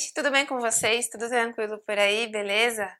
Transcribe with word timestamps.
gente, 0.00 0.14
tudo 0.14 0.30
bem 0.30 0.46
com 0.46 0.58
vocês? 0.58 1.10
Tudo 1.10 1.28
tranquilo 1.28 1.78
por 1.86 1.98
aí, 1.98 2.26
beleza? 2.26 2.90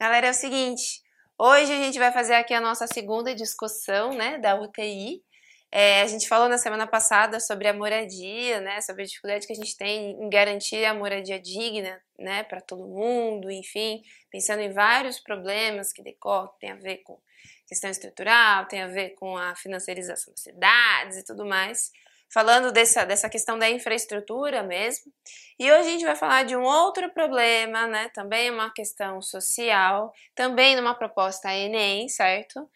Galera, 0.00 0.26
é 0.26 0.30
o 0.30 0.34
seguinte, 0.34 1.00
hoje 1.38 1.72
a 1.72 1.76
gente 1.76 1.98
vai 2.00 2.10
fazer 2.10 2.34
aqui 2.34 2.52
a 2.52 2.60
nossa 2.60 2.86
segunda 2.88 3.32
discussão, 3.32 4.12
né, 4.12 4.38
da 4.38 4.60
UTI. 4.60 5.22
É, 5.70 6.02
a 6.02 6.06
gente 6.08 6.26
falou 6.26 6.48
na 6.48 6.58
semana 6.58 6.86
passada 6.86 7.38
sobre 7.38 7.68
a 7.68 7.72
moradia, 7.72 8.60
né, 8.60 8.80
sobre 8.80 9.02
a 9.02 9.06
dificuldade 9.06 9.46
que 9.46 9.52
a 9.52 9.56
gente 9.56 9.76
tem 9.76 10.20
em 10.20 10.28
garantir 10.28 10.84
a 10.84 10.94
moradia 10.94 11.38
digna, 11.38 12.00
né, 12.18 12.42
para 12.42 12.60
todo 12.60 12.88
mundo, 12.88 13.48
enfim, 13.52 14.02
pensando 14.28 14.60
em 14.60 14.72
vários 14.72 15.20
problemas 15.20 15.92
que 15.92 16.02
decorrem, 16.02 16.50
tem 16.58 16.72
a 16.72 16.76
ver 16.76 16.98
com 17.04 17.20
questão 17.68 17.88
estrutural, 17.88 18.66
tem 18.66 18.82
a 18.82 18.88
ver 18.88 19.10
com 19.10 19.36
a 19.36 19.54
financiarização 19.54 20.32
das 20.32 20.42
cidades 20.42 21.18
e 21.18 21.24
tudo 21.24 21.46
mais 21.46 21.92
falando 22.32 22.70
dessa, 22.70 23.04
dessa 23.04 23.28
questão 23.28 23.58
da 23.58 23.68
infraestrutura 23.68 24.62
mesmo. 24.62 25.12
E 25.58 25.70
hoje 25.70 25.88
a 25.88 25.90
gente 25.92 26.04
vai 26.04 26.16
falar 26.16 26.44
de 26.44 26.56
um 26.56 26.62
outro 26.62 27.10
problema, 27.12 27.86
né? 27.86 28.10
Também 28.14 28.50
uma 28.50 28.72
questão 28.72 29.20
social, 29.20 30.12
também 30.34 30.76
numa 30.76 30.94
proposta 30.94 31.52
Enem, 31.52 32.08
certo? 32.08 32.68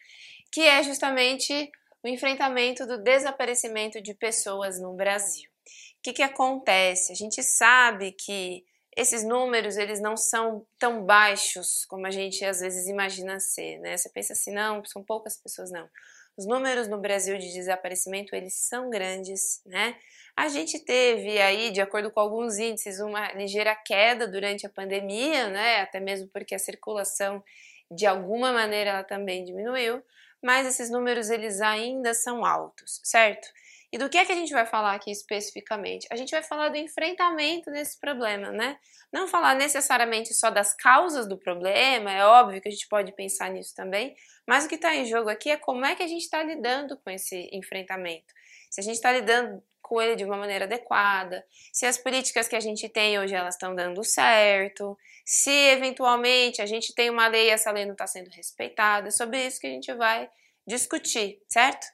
Que 0.51 0.61
é 0.61 0.83
justamente 0.83 1.71
o 2.03 2.07
enfrentamento 2.07 2.85
do 2.85 2.97
desaparecimento 2.97 4.01
de 4.01 4.13
pessoas 4.13 4.79
no 4.79 4.93
Brasil. 4.93 5.49
O 5.49 6.03
que, 6.03 6.13
que 6.13 6.23
acontece? 6.23 7.13
A 7.13 7.15
gente 7.15 7.41
sabe 7.41 8.11
que 8.11 8.65
esses 8.95 9.23
números 9.23 9.77
eles 9.77 9.99
não 9.99 10.15
são 10.15 10.65
tão 10.77 11.03
baixos 11.03 11.85
como 11.85 12.05
a 12.05 12.11
gente 12.11 12.43
às 12.45 12.59
vezes 12.59 12.87
imagina 12.87 13.39
ser, 13.39 13.79
né? 13.79 13.97
Você 13.97 14.09
pensa 14.09 14.33
assim, 14.33 14.53
não, 14.53 14.83
são 14.85 15.03
poucas 15.03 15.37
pessoas, 15.37 15.71
não. 15.71 15.89
Os 16.35 16.47
números 16.47 16.87
no 16.87 16.97
Brasil 16.97 17.37
de 17.37 17.53
desaparecimento, 17.53 18.35
eles 18.35 18.55
são 18.55 18.89
grandes, 18.89 19.61
né? 19.65 19.95
A 20.35 20.47
gente 20.47 20.79
teve 20.79 21.39
aí, 21.39 21.69
de 21.69 21.79
acordo 21.79 22.09
com 22.09 22.19
alguns 22.19 22.57
índices, 22.57 22.99
uma 22.99 23.31
ligeira 23.33 23.75
queda 23.75 24.27
durante 24.27 24.65
a 24.65 24.69
pandemia, 24.69 25.49
né? 25.49 25.81
Até 25.81 25.99
mesmo 25.99 26.27
porque 26.29 26.55
a 26.55 26.59
circulação, 26.59 27.43
de 27.91 28.07
alguma 28.07 28.51
maneira, 28.51 28.89
ela 28.89 29.03
também 29.03 29.43
diminuiu, 29.43 30.03
mas 30.41 30.65
esses 30.65 30.89
números, 30.89 31.29
eles 31.29 31.61
ainda 31.61 32.15
são 32.15 32.43
altos, 32.43 32.99
certo? 33.03 33.47
E 33.93 33.97
do 33.99 34.09
que 34.09 34.17
é 34.17 34.25
que 34.25 34.31
a 34.31 34.35
gente 34.35 34.51
vai 34.51 34.65
falar 34.65 34.95
aqui 34.95 35.11
especificamente? 35.11 36.07
A 36.09 36.15
gente 36.15 36.31
vai 36.31 36.41
falar 36.41 36.69
do 36.69 36.77
enfrentamento 36.77 37.69
desse 37.69 37.99
problema, 37.99 38.51
né? 38.51 38.75
Não 39.11 39.27
falar 39.27 39.53
necessariamente 39.53 40.33
só 40.33 40.49
das 40.49 40.73
causas 40.73 41.27
do 41.27 41.37
problema, 41.37 42.11
é 42.11 42.25
óbvio 42.25 42.59
que 42.59 42.67
a 42.67 42.71
gente 42.71 42.87
pode 42.87 43.11
pensar 43.11 43.51
nisso 43.51 43.75
também, 43.75 44.15
mas 44.47 44.65
o 44.65 44.67
que 44.67 44.73
está 44.75 44.95
em 44.95 45.05
jogo 45.05 45.29
aqui 45.29 45.51
é 45.51 45.57
como 45.57 45.85
é 45.85 45.93
que 45.93 46.01
a 46.01 46.07
gente 46.07 46.23
está 46.23 46.41
lidando 46.41 46.97
com 46.97 47.11
esse 47.11 47.47
enfrentamento. 47.53 48.33
Se 48.71 48.81
a 48.81 48.83
gente 48.83 48.95
está 48.95 49.11
lidando 49.11 49.61
com 49.79 50.01
ele 50.01 50.15
de 50.15 50.25
uma 50.25 50.37
maneira 50.37 50.65
adequada, 50.65 51.45
se 51.71 51.85
as 51.85 51.95
políticas 51.95 52.47
que 52.47 52.55
a 52.55 52.59
gente 52.59 52.89
tem 52.89 53.19
hoje 53.19 53.35
elas 53.35 53.53
estão 53.53 53.75
dando 53.75 54.03
certo, 54.03 54.97
se 55.23 55.51
eventualmente 55.51 56.63
a 56.63 56.65
gente 56.65 56.95
tem 56.95 57.11
uma 57.11 57.27
lei 57.27 57.45
e 57.45 57.51
essa 57.51 57.69
lei 57.69 57.85
não 57.85 57.93
está 57.93 58.07
sendo 58.07 58.31
respeitada, 58.31 59.09
é 59.09 59.11
sobre 59.11 59.45
isso 59.45 59.59
que 59.59 59.67
a 59.67 59.71
gente 59.71 59.93
vai 59.93 60.27
discutir, 60.67 61.39
certo? 61.47 61.85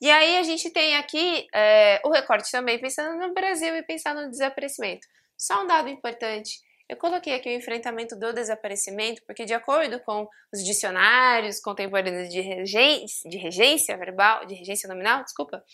E 0.00 0.10
aí 0.10 0.36
a 0.36 0.42
gente 0.42 0.70
tem 0.70 0.96
aqui 0.96 1.46
é, 1.54 2.00
o 2.04 2.10
recorte 2.10 2.50
também 2.50 2.78
pensando 2.78 3.18
no 3.18 3.32
Brasil 3.32 3.74
e 3.76 3.82
pensando 3.82 4.22
no 4.22 4.30
desaparecimento. 4.30 5.06
Só 5.36 5.62
um 5.62 5.66
dado 5.66 5.88
importante. 5.88 6.60
Eu 6.88 6.96
coloquei 6.98 7.34
aqui 7.34 7.48
o 7.48 7.56
enfrentamento 7.56 8.14
do 8.18 8.32
desaparecimento, 8.32 9.22
porque 9.26 9.44
de 9.44 9.54
acordo 9.54 9.98
com 10.00 10.28
os 10.52 10.62
dicionários 10.62 11.58
contemporâneos 11.60 12.28
de 12.28 12.40
regência, 12.40 13.30
de 13.30 13.38
regência 13.38 13.96
verbal, 13.96 14.44
de 14.44 14.54
regência 14.54 14.88
nominal, 14.88 15.24
desculpa, 15.24 15.64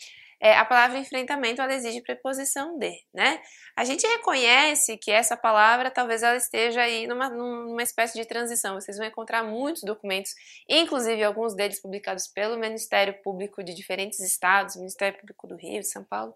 é, 0.40 0.56
a 0.56 0.64
palavra 0.64 0.98
enfrentamento 0.98 1.60
ela 1.60 1.74
exige 1.74 2.00
preposição 2.00 2.78
de, 2.78 2.96
né? 3.12 3.42
A 3.76 3.84
gente 3.84 4.06
reconhece 4.06 4.96
que 4.96 5.10
essa 5.10 5.36
palavra 5.36 5.90
talvez 5.90 6.22
ela 6.22 6.36
esteja 6.36 6.80
aí 6.80 7.06
numa, 7.06 7.28
numa 7.28 7.82
espécie 7.82 8.18
de 8.18 8.24
transição. 8.24 8.80
Vocês 8.80 8.96
vão 8.96 9.06
encontrar 9.06 9.44
muitos 9.44 9.82
documentos, 9.82 10.32
inclusive 10.66 11.22
alguns 11.22 11.54
deles 11.54 11.80
publicados 11.80 12.26
pelo 12.26 12.58
Ministério 12.58 13.20
Público 13.22 13.62
de 13.62 13.74
diferentes 13.74 14.18
estados, 14.20 14.76
Ministério 14.76 15.18
Público 15.18 15.46
do 15.46 15.56
Rio, 15.56 15.80
de 15.80 15.88
São 15.88 16.04
Paulo, 16.04 16.34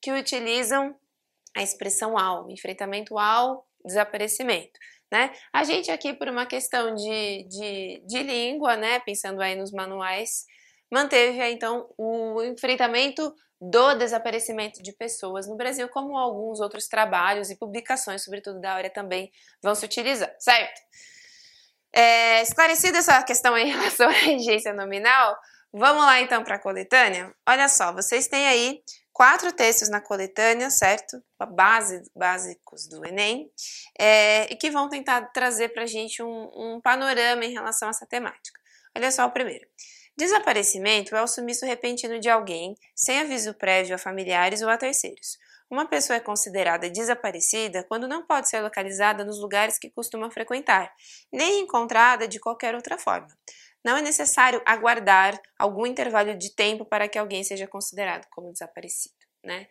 que 0.00 0.12
utilizam 0.12 0.94
a 1.56 1.62
expressão 1.62 2.16
ao, 2.16 2.48
enfrentamento 2.48 3.18
ao 3.18 3.66
desaparecimento. 3.84 4.78
Né? 5.10 5.32
A 5.52 5.64
gente 5.64 5.90
aqui, 5.90 6.14
por 6.14 6.28
uma 6.28 6.46
questão 6.46 6.94
de, 6.94 7.42
de, 7.48 8.02
de 8.06 8.22
língua, 8.22 8.76
né, 8.76 9.00
pensando 9.00 9.42
aí 9.42 9.54
nos 9.54 9.72
manuais, 9.72 10.46
manteve 10.92 11.42
então 11.50 11.88
o 11.96 12.42
enfrentamento 12.42 13.34
do 13.58 13.94
desaparecimento 13.94 14.82
de 14.82 14.92
pessoas 14.92 15.48
no 15.48 15.56
Brasil, 15.56 15.88
como 15.88 16.18
alguns 16.18 16.60
outros 16.60 16.86
trabalhos 16.86 17.48
e 17.48 17.56
publicações, 17.56 18.22
sobretudo 18.22 18.60
da 18.60 18.74
área, 18.74 18.90
também 18.90 19.32
vão 19.62 19.74
se 19.74 19.86
utilizar, 19.86 20.34
certo? 20.38 20.80
É, 21.94 22.42
esclarecida 22.42 22.98
essa 22.98 23.22
questão 23.22 23.56
em 23.56 23.70
relação 23.72 24.08
à 24.08 24.12
regência 24.12 24.74
nominal, 24.74 25.38
vamos 25.72 26.04
lá 26.04 26.20
então 26.20 26.44
para 26.44 26.56
a 26.56 26.58
coletânea? 26.58 27.34
Olha 27.48 27.68
só, 27.68 27.92
vocês 27.92 28.26
têm 28.26 28.46
aí 28.46 28.82
quatro 29.12 29.52
textos 29.52 29.88
na 29.88 30.00
coletânea, 30.00 30.68
certo? 30.68 31.22
Base, 31.54 32.02
básicos 32.14 32.86
do 32.88 33.04
Enem, 33.06 33.50
é, 33.98 34.52
e 34.52 34.56
que 34.56 34.70
vão 34.70 34.88
tentar 34.88 35.22
trazer 35.32 35.70
para 35.70 35.84
a 35.84 35.86
gente 35.86 36.22
um, 36.22 36.50
um 36.54 36.80
panorama 36.82 37.44
em 37.44 37.52
relação 37.52 37.88
a 37.88 37.90
essa 37.90 38.06
temática. 38.06 38.60
Olha 38.96 39.10
só 39.10 39.24
o 39.24 39.30
primeiro. 39.30 39.66
Desaparecimento 40.16 41.16
é 41.16 41.22
o 41.22 41.26
sumiço 41.26 41.64
repentino 41.64 42.20
de 42.20 42.28
alguém, 42.28 42.76
sem 42.94 43.20
aviso 43.20 43.54
prévio 43.54 43.94
a 43.94 43.98
familiares 43.98 44.60
ou 44.60 44.68
a 44.68 44.76
terceiros. 44.76 45.38
Uma 45.70 45.88
pessoa 45.88 46.18
é 46.18 46.20
considerada 46.20 46.90
desaparecida 46.90 47.82
quando 47.88 48.06
não 48.06 48.26
pode 48.26 48.48
ser 48.48 48.60
localizada 48.60 49.24
nos 49.24 49.40
lugares 49.40 49.78
que 49.78 49.88
costuma 49.88 50.30
frequentar, 50.30 50.92
nem 51.32 51.60
encontrada 51.60 52.28
de 52.28 52.38
qualquer 52.38 52.74
outra 52.74 52.98
forma. 52.98 53.28
Não 53.82 53.96
é 53.96 54.02
necessário 54.02 54.60
aguardar 54.66 55.40
algum 55.58 55.86
intervalo 55.86 56.36
de 56.36 56.54
tempo 56.54 56.84
para 56.84 57.08
que 57.08 57.18
alguém 57.18 57.42
seja 57.42 57.66
considerado 57.66 58.28
como 58.30 58.52
desaparecido, 58.52 59.14
né? 59.42 59.66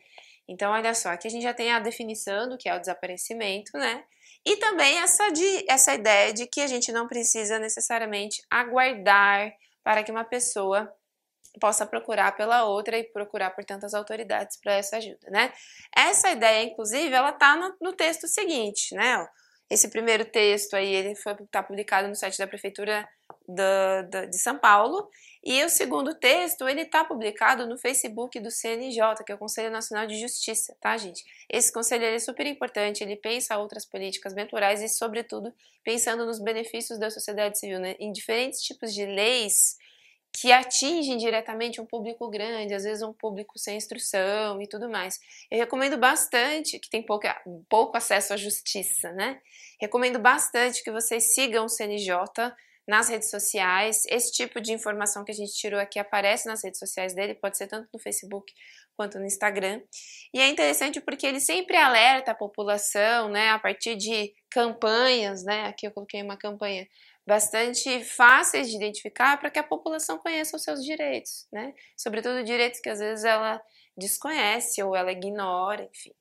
Então, 0.47 0.72
olha 0.72 0.94
só, 0.96 1.09
aqui 1.09 1.28
a 1.28 1.31
gente 1.31 1.44
já 1.44 1.53
tem 1.53 1.72
a 1.72 1.80
definição 1.80 2.50
do 2.50 2.57
que 2.57 2.68
é 2.68 2.75
o 2.75 2.80
desaparecimento, 2.80 3.78
né? 3.78 4.03
E 4.44 4.57
também 4.57 4.97
essa, 4.97 5.30
de, 5.30 5.66
essa 5.69 5.94
ideia 5.94 6.34
de 6.34 6.47
que 6.47 6.62
a 6.62 6.68
gente 6.68 6.91
não 6.91 7.07
precisa 7.07 7.59
necessariamente 7.59 8.41
aguardar 8.50 9.53
para 9.84 10.03
que 10.03 10.12
uma 10.12 10.24
pessoa 10.24 10.92
possa 11.59 11.86
procurar 11.86 12.36
pela 12.36 12.64
outra 12.64 12.97
e 12.97 13.03
procurar 13.12 13.52
por 13.52 13.66
tantas 13.66 13.94
autoridades 13.94 14.58
para 14.62 14.74
essa 14.74 14.97
ajuda, 14.97 15.30
né? 15.30 15.52
Essa 15.96 16.31
ideia, 16.31 16.64
inclusive, 16.64 17.14
ela 17.14 17.31
está 17.31 17.56
no, 17.58 17.75
no, 17.81 17.94
texto 17.94 18.28
seguinte, 18.28 18.96
né? 18.96 19.28
Esse 19.71 19.87
primeiro 19.87 20.25
texto 20.25 20.73
aí, 20.73 20.93
ele 20.93 21.15
foi 21.15 21.33
tá 21.49 21.63
publicado 21.63 22.09
no 22.09 22.15
site 22.15 22.37
da 22.37 22.45
prefeitura 22.45 23.07
do, 23.47 24.09
do, 24.09 24.29
de 24.29 24.37
São 24.37 24.59
Paulo 24.59 25.09
e 25.43 25.63
o 25.63 25.69
segundo 25.69 26.13
texto, 26.13 26.67
ele 26.67 26.81
está 26.81 27.05
publicado 27.05 27.65
no 27.65 27.77
Facebook 27.77 28.37
do 28.39 28.51
CNJ, 28.51 29.23
que 29.25 29.31
é 29.31 29.35
o 29.35 29.39
Conselho 29.39 29.71
Nacional 29.71 30.05
de 30.05 30.19
Justiça, 30.19 30.75
tá, 30.79 30.95
gente? 30.97 31.23
Esse 31.49 31.71
conselho 31.71 32.03
é 32.03 32.19
super 32.19 32.45
importante, 32.45 33.01
ele 33.01 33.15
pensa 33.15 33.57
outras 33.57 33.83
políticas 33.83 34.35
mentorais 34.35 34.83
e, 34.83 34.89
sobretudo, 34.89 35.51
pensando 35.83 36.25
nos 36.25 36.39
benefícios 36.39 36.99
da 36.99 37.09
sociedade 37.09 37.57
civil, 37.57 37.79
né? 37.79 37.95
Em 37.97 38.11
diferentes 38.11 38.61
tipos 38.61 38.93
de 38.93 39.05
leis 39.05 39.77
que 40.34 40.52
atingem 40.52 41.18
diretamente 41.18 41.81
um 41.81 41.86
público 41.86 42.30
grande, 42.30 42.74
às 42.74 42.84
vezes 42.84 43.03
um 43.03 43.14
público 43.14 43.59
sem 43.59 43.78
instrução 43.78 44.62
e 44.62 44.68
tudo 44.68 44.90
mais. 44.90 45.19
Eu 45.50 45.59
recomendo 45.59 45.97
bastante, 45.97 46.80
que 46.80 46.90
tem 46.90 47.03
pouco, 47.03 47.28
pouco 47.69 47.97
acesso 47.97 48.34
à 48.34 48.38
justiça, 48.38 49.12
né? 49.12 49.40
Recomendo 49.80 50.19
bastante 50.19 50.84
que 50.84 50.92
vocês 50.92 51.34
sigam 51.34 51.66
o 51.66 51.69
CNJ, 51.69 52.16
nas 52.88 53.09
redes 53.09 53.30
sociais. 53.30 54.03
Esse 54.08 54.31
tipo 54.31 54.59
de 54.59 54.74
informação 54.74 55.24
que 55.24 55.31
a 55.31 55.36
gente 55.36 55.53
tirou 55.53 55.80
aqui 55.80 56.00
aparece 56.00 56.48
nas 56.48 56.63
redes 56.63 56.80
sociais 56.80 57.13
dele, 57.13 57.34
pode 57.34 57.57
ser 57.57 57.68
tanto 57.68 57.88
no 57.94 58.00
Facebook 58.00 58.51
quanto 58.95 59.18
no 59.19 59.25
Instagram. 59.25 59.81
E 60.34 60.39
é 60.39 60.48
interessante 60.48 61.00
porque 61.00 61.25
ele 61.25 61.39
sempre 61.39 61.77
alerta 61.77 62.31
a 62.31 62.36
população, 62.36 63.30
né, 63.30 63.50
a 63.50 63.60
partir 63.60 63.95
de 63.95 64.34
campanhas, 64.50 65.44
né? 65.44 65.68
Aqui 65.68 65.88
eu 65.88 65.92
coloquei 65.92 66.22
uma 66.22 66.38
campanha 66.38 66.88
bastante 67.25 68.03
fáceis 68.03 68.69
de 68.69 68.75
identificar 68.75 69.38
para 69.39 69.50
que 69.50 69.59
a 69.59 69.63
população 69.63 70.18
conheça 70.18 70.56
os 70.56 70.63
seus 70.63 70.83
direitos, 70.83 71.47
né? 71.51 71.73
Sobretudo 71.95 72.44
direitos 72.44 72.79
que 72.79 72.89
às 72.89 73.00
vezes 73.00 73.23
ela 73.23 73.62
desconhece 73.95 74.81
ou 74.81 74.95
ela 74.95 75.12
ignora, 75.12 75.83
enfim. 75.83 76.13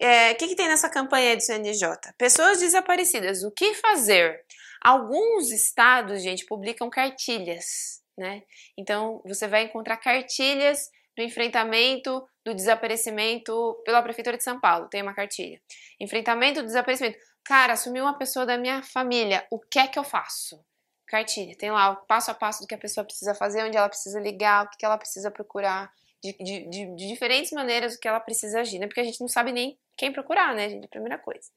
É, 0.00 0.32
o 0.32 0.36
que, 0.36 0.48
que 0.48 0.56
tem 0.56 0.68
nessa 0.68 0.88
campanha 0.88 1.36
do 1.36 1.42
CNJ? 1.42 1.88
Pessoas 2.18 2.60
desaparecidas, 2.60 3.42
o 3.44 3.50
que 3.50 3.74
fazer? 3.74 4.44
Alguns 4.80 5.50
estados, 5.52 6.22
gente, 6.22 6.44
publicam 6.46 6.90
cartilhas, 6.90 8.02
né? 8.16 8.42
Então, 8.76 9.22
você 9.24 9.46
vai 9.46 9.62
encontrar 9.62 9.96
cartilhas 9.96 10.90
do 11.16 11.22
enfrentamento 11.22 12.26
do 12.44 12.54
desaparecimento 12.54 13.80
pela 13.84 14.02
Prefeitura 14.02 14.36
de 14.36 14.42
São 14.42 14.60
Paulo. 14.60 14.88
Tem 14.88 15.02
uma 15.02 15.14
cartilha. 15.14 15.60
Enfrentamento 16.00 16.60
do 16.60 16.66
desaparecimento. 16.66 17.18
Cara, 17.44 17.76
sumiu 17.76 18.04
uma 18.04 18.16
pessoa 18.16 18.46
da 18.46 18.56
minha 18.56 18.82
família. 18.82 19.46
O 19.50 19.58
que 19.58 19.78
é 19.78 19.86
que 19.86 19.98
eu 19.98 20.04
faço? 20.04 20.64
Cartilha. 21.06 21.56
Tem 21.56 21.70
lá 21.70 21.90
o 21.90 21.96
passo 22.06 22.30
a 22.30 22.34
passo 22.34 22.62
do 22.62 22.66
que 22.66 22.74
a 22.74 22.78
pessoa 22.78 23.04
precisa 23.04 23.34
fazer, 23.34 23.64
onde 23.64 23.76
ela 23.76 23.88
precisa 23.88 24.20
ligar, 24.20 24.64
o 24.64 24.70
que 24.70 24.84
ela 24.84 24.96
precisa 24.96 25.30
procurar. 25.30 25.92
De, 26.22 26.32
de, 26.38 26.70
de, 26.70 26.94
de 26.94 27.08
diferentes 27.08 27.50
maneiras 27.50 27.94
o 27.94 28.00
que 28.00 28.06
ela 28.06 28.20
precisa 28.20 28.60
agir, 28.60 28.78
né? 28.78 28.86
Porque 28.86 29.00
a 29.00 29.04
gente 29.04 29.20
não 29.20 29.26
sabe 29.26 29.50
nem 29.50 29.76
quem 29.96 30.12
procurar, 30.12 30.54
né, 30.54 30.68
gente? 30.68 30.86
Primeira 30.86 31.18
coisa. 31.18 31.48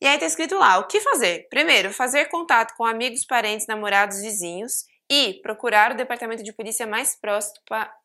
E 0.00 0.06
aí 0.06 0.18
tá 0.18 0.26
escrito 0.26 0.56
lá, 0.56 0.78
o 0.78 0.86
que 0.86 1.00
fazer? 1.00 1.46
Primeiro, 1.50 1.92
fazer 1.92 2.26
contato 2.26 2.74
com 2.76 2.84
amigos, 2.84 3.24
parentes, 3.24 3.66
namorados, 3.66 4.20
vizinhos 4.20 4.86
e 5.10 5.34
procurar 5.42 5.92
o 5.92 5.96
departamento 5.96 6.42
de 6.42 6.52
polícia 6.52 6.86
mais 6.86 7.14
próximo, 7.14 7.60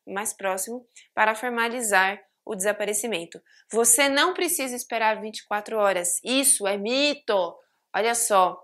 mais 0.05 0.33
próximo 0.33 0.85
para 1.13 1.33
formalizar 1.33 2.21
o 2.49 2.55
desaparecimento. 2.55 3.39
Você 3.71 4.09
não 4.09 4.33
precisa 4.33 4.75
esperar 4.75 5.21
24 5.21 5.77
horas. 5.77 6.19
Isso 6.23 6.65
é 6.65 6.77
mito. 6.77 7.55
Olha 7.95 8.15
só, 8.15 8.59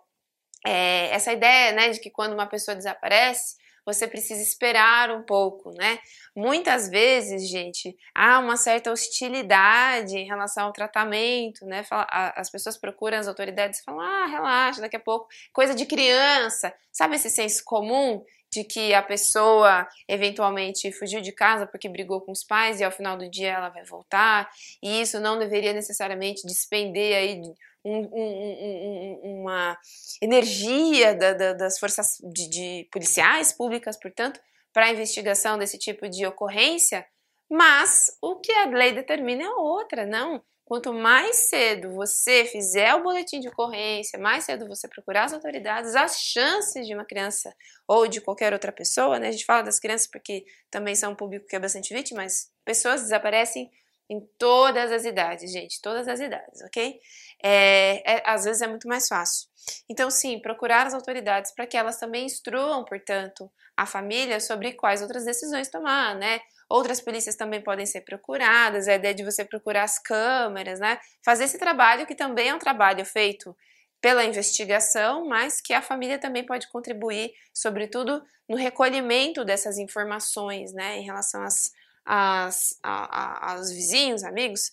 é, 0.66 1.10
essa 1.12 1.32
ideia 1.32 1.72
né, 1.72 1.90
de 1.90 2.00
que 2.00 2.10
quando 2.10 2.34
uma 2.34 2.48
pessoa 2.48 2.76
desaparece, 2.76 3.58
você 3.86 4.08
precisa 4.08 4.42
esperar 4.42 5.12
um 5.12 5.22
pouco, 5.22 5.70
né? 5.78 6.00
Muitas 6.36 6.90
vezes, 6.90 7.48
gente, 7.48 7.96
há 8.16 8.40
uma 8.40 8.58
certa 8.58 8.92
hostilidade 8.92 10.18
em 10.18 10.26
relação 10.26 10.66
ao 10.66 10.74
tratamento, 10.74 11.64
né? 11.68 11.86
As 12.10 12.50
pessoas 12.50 12.80
procuram 12.80 13.20
as 13.20 13.28
autoridades 13.28 13.80
e 13.80 13.84
falam: 13.84 14.02
ah, 14.02 14.26
relaxa, 14.26 14.82
daqui 14.82 14.96
a 14.96 15.00
pouco, 15.00 15.28
coisa 15.54 15.76
de 15.76 15.86
criança. 15.86 16.74
Sabe 16.92 17.18
esse 17.18 17.30
senso 17.30 17.64
comum 17.64 18.24
de 18.56 18.64
que 18.64 18.94
a 18.94 19.04
pessoa 19.04 19.86
eventualmente 20.08 20.90
fugiu 20.94 21.20
de 21.20 21.34
casa 21.34 21.68
porque 21.68 21.90
brigou 21.90 22.22
com 22.22 22.32
os 22.32 22.44
pais 22.44 22.80
e 22.80 22.86
ao 22.86 22.92
final 22.92 23.18
do 23.18 23.30
dia 23.30 23.52
ela 23.52 23.70
vai 23.70 23.84
voltar, 23.84 24.50
e 24.82 25.02
isso 25.02 25.20
não 25.20 25.38
deveria 25.38 25.74
necessariamente 25.74 26.48
despender 26.48 27.18
aí 27.18 27.42
um, 27.84 28.00
um, 28.00 29.20
um, 29.24 29.42
uma 29.42 29.78
energia 30.22 31.14
da, 31.14 31.34
da, 31.34 31.54
das 31.54 31.78
forças 31.78 32.18
de, 32.24 32.50
de 32.50 32.88
policiais 32.92 33.52
públicas, 33.52 34.00
portanto, 34.00 34.40
para 34.74 34.86
a 34.86 34.92
investigação 34.92 35.58
desse 35.58 35.78
tipo 35.78 36.08
de 36.10 36.26
ocorrência, 36.26 37.06
mas 37.50 38.18
o 38.22 38.38
que 38.38 38.52
a 38.54 38.66
lei 38.68 38.94
determina 38.94 39.44
é 39.44 39.50
outra, 39.50 40.06
não. 40.06 40.42
Quanto 40.66 40.92
mais 40.92 41.36
cedo 41.48 41.92
você 41.94 42.44
fizer 42.46 42.96
o 42.96 43.04
boletim 43.04 43.40
de 43.40 43.48
ocorrência, 43.48 44.18
mais 44.18 44.46
cedo 44.46 44.68
você 44.68 44.88
procurar 44.88 45.26
as 45.26 45.34
autoridades, 45.34 45.96
as 45.96 46.20
chances 46.20 46.88
de 46.88 46.94
uma 46.96 47.06
criança 47.06 47.56
ou 47.88 48.08
de 48.08 48.20
qualquer 48.20 48.52
outra 48.52 48.72
pessoa, 48.72 49.20
né? 49.20 49.28
A 49.28 49.32
gente 49.32 49.46
fala 49.46 49.62
das 49.62 49.80
crianças 49.80 50.08
porque 50.08 50.44
também 50.72 50.96
são 50.96 51.12
um 51.12 51.16
público 51.16 51.46
que 51.46 51.56
é 51.56 51.60
bastante 51.60 51.94
vítima, 51.94 52.24
mas 52.24 52.50
pessoas 52.66 53.04
desaparecem 53.04 53.70
em 54.10 54.20
todas 54.40 54.92
as 54.92 55.06
idades, 55.06 55.52
gente, 55.52 55.80
todas 55.82 56.08
as 56.08 56.20
idades, 56.20 56.62
ok? 56.64 57.00
É, 57.44 58.18
é, 58.18 58.24
às 58.26 58.46
vezes 58.46 58.62
é 58.62 58.68
muito 58.68 58.88
mais 58.88 59.08
fácil. 59.08 59.48
Então, 59.90 60.10
sim, 60.10 60.40
procurar 60.40 60.88
as 60.88 60.94
autoridades 60.94 61.52
para 61.54 61.68
que 61.68 61.78
elas 61.78 62.00
também 62.00 62.26
instruam, 62.26 62.84
portanto, 62.86 63.52
a 63.78 63.86
família 63.86 64.40
sobre 64.40 64.74
quais 64.74 65.02
outras 65.02 65.26
decisões 65.26 65.70
tomar, 65.70 66.16
né? 66.16 66.40
Outras 66.68 67.00
polícias 67.00 67.36
também 67.36 67.62
podem 67.62 67.86
ser 67.86 68.02
procuradas, 68.02 68.88
a 68.88 68.96
ideia 68.96 69.14
de 69.14 69.24
você 69.24 69.46
procurar 69.46 69.84
as 69.84 70.00
câmeras, 70.00 70.80
né? 70.80 71.00
Fazer 71.24 71.44
esse 71.44 71.60
trabalho 71.60 72.08
que 72.08 72.16
também 72.16 72.50
é 72.50 72.56
um 72.56 72.60
trabalho 72.60 73.06
feito 73.06 73.56
pela 74.02 74.24
investigação, 74.24 75.28
mas 75.28 75.62
que 75.62 75.74
a 75.74 75.82
família 75.82 76.20
também 76.20 76.46
pode 76.46 76.68
contribuir, 76.70 77.32
sobretudo 77.54 78.24
no 78.48 78.56
recolhimento 78.56 79.44
dessas 79.44 79.78
informações, 79.78 80.74
né, 80.74 81.00
em 81.00 81.04
relação 81.04 81.42
às, 81.42 81.72
às, 82.06 82.80
a, 82.84 83.50
a, 83.50 83.54
aos 83.54 83.72
vizinhos, 83.72 84.24
amigos, 84.24 84.72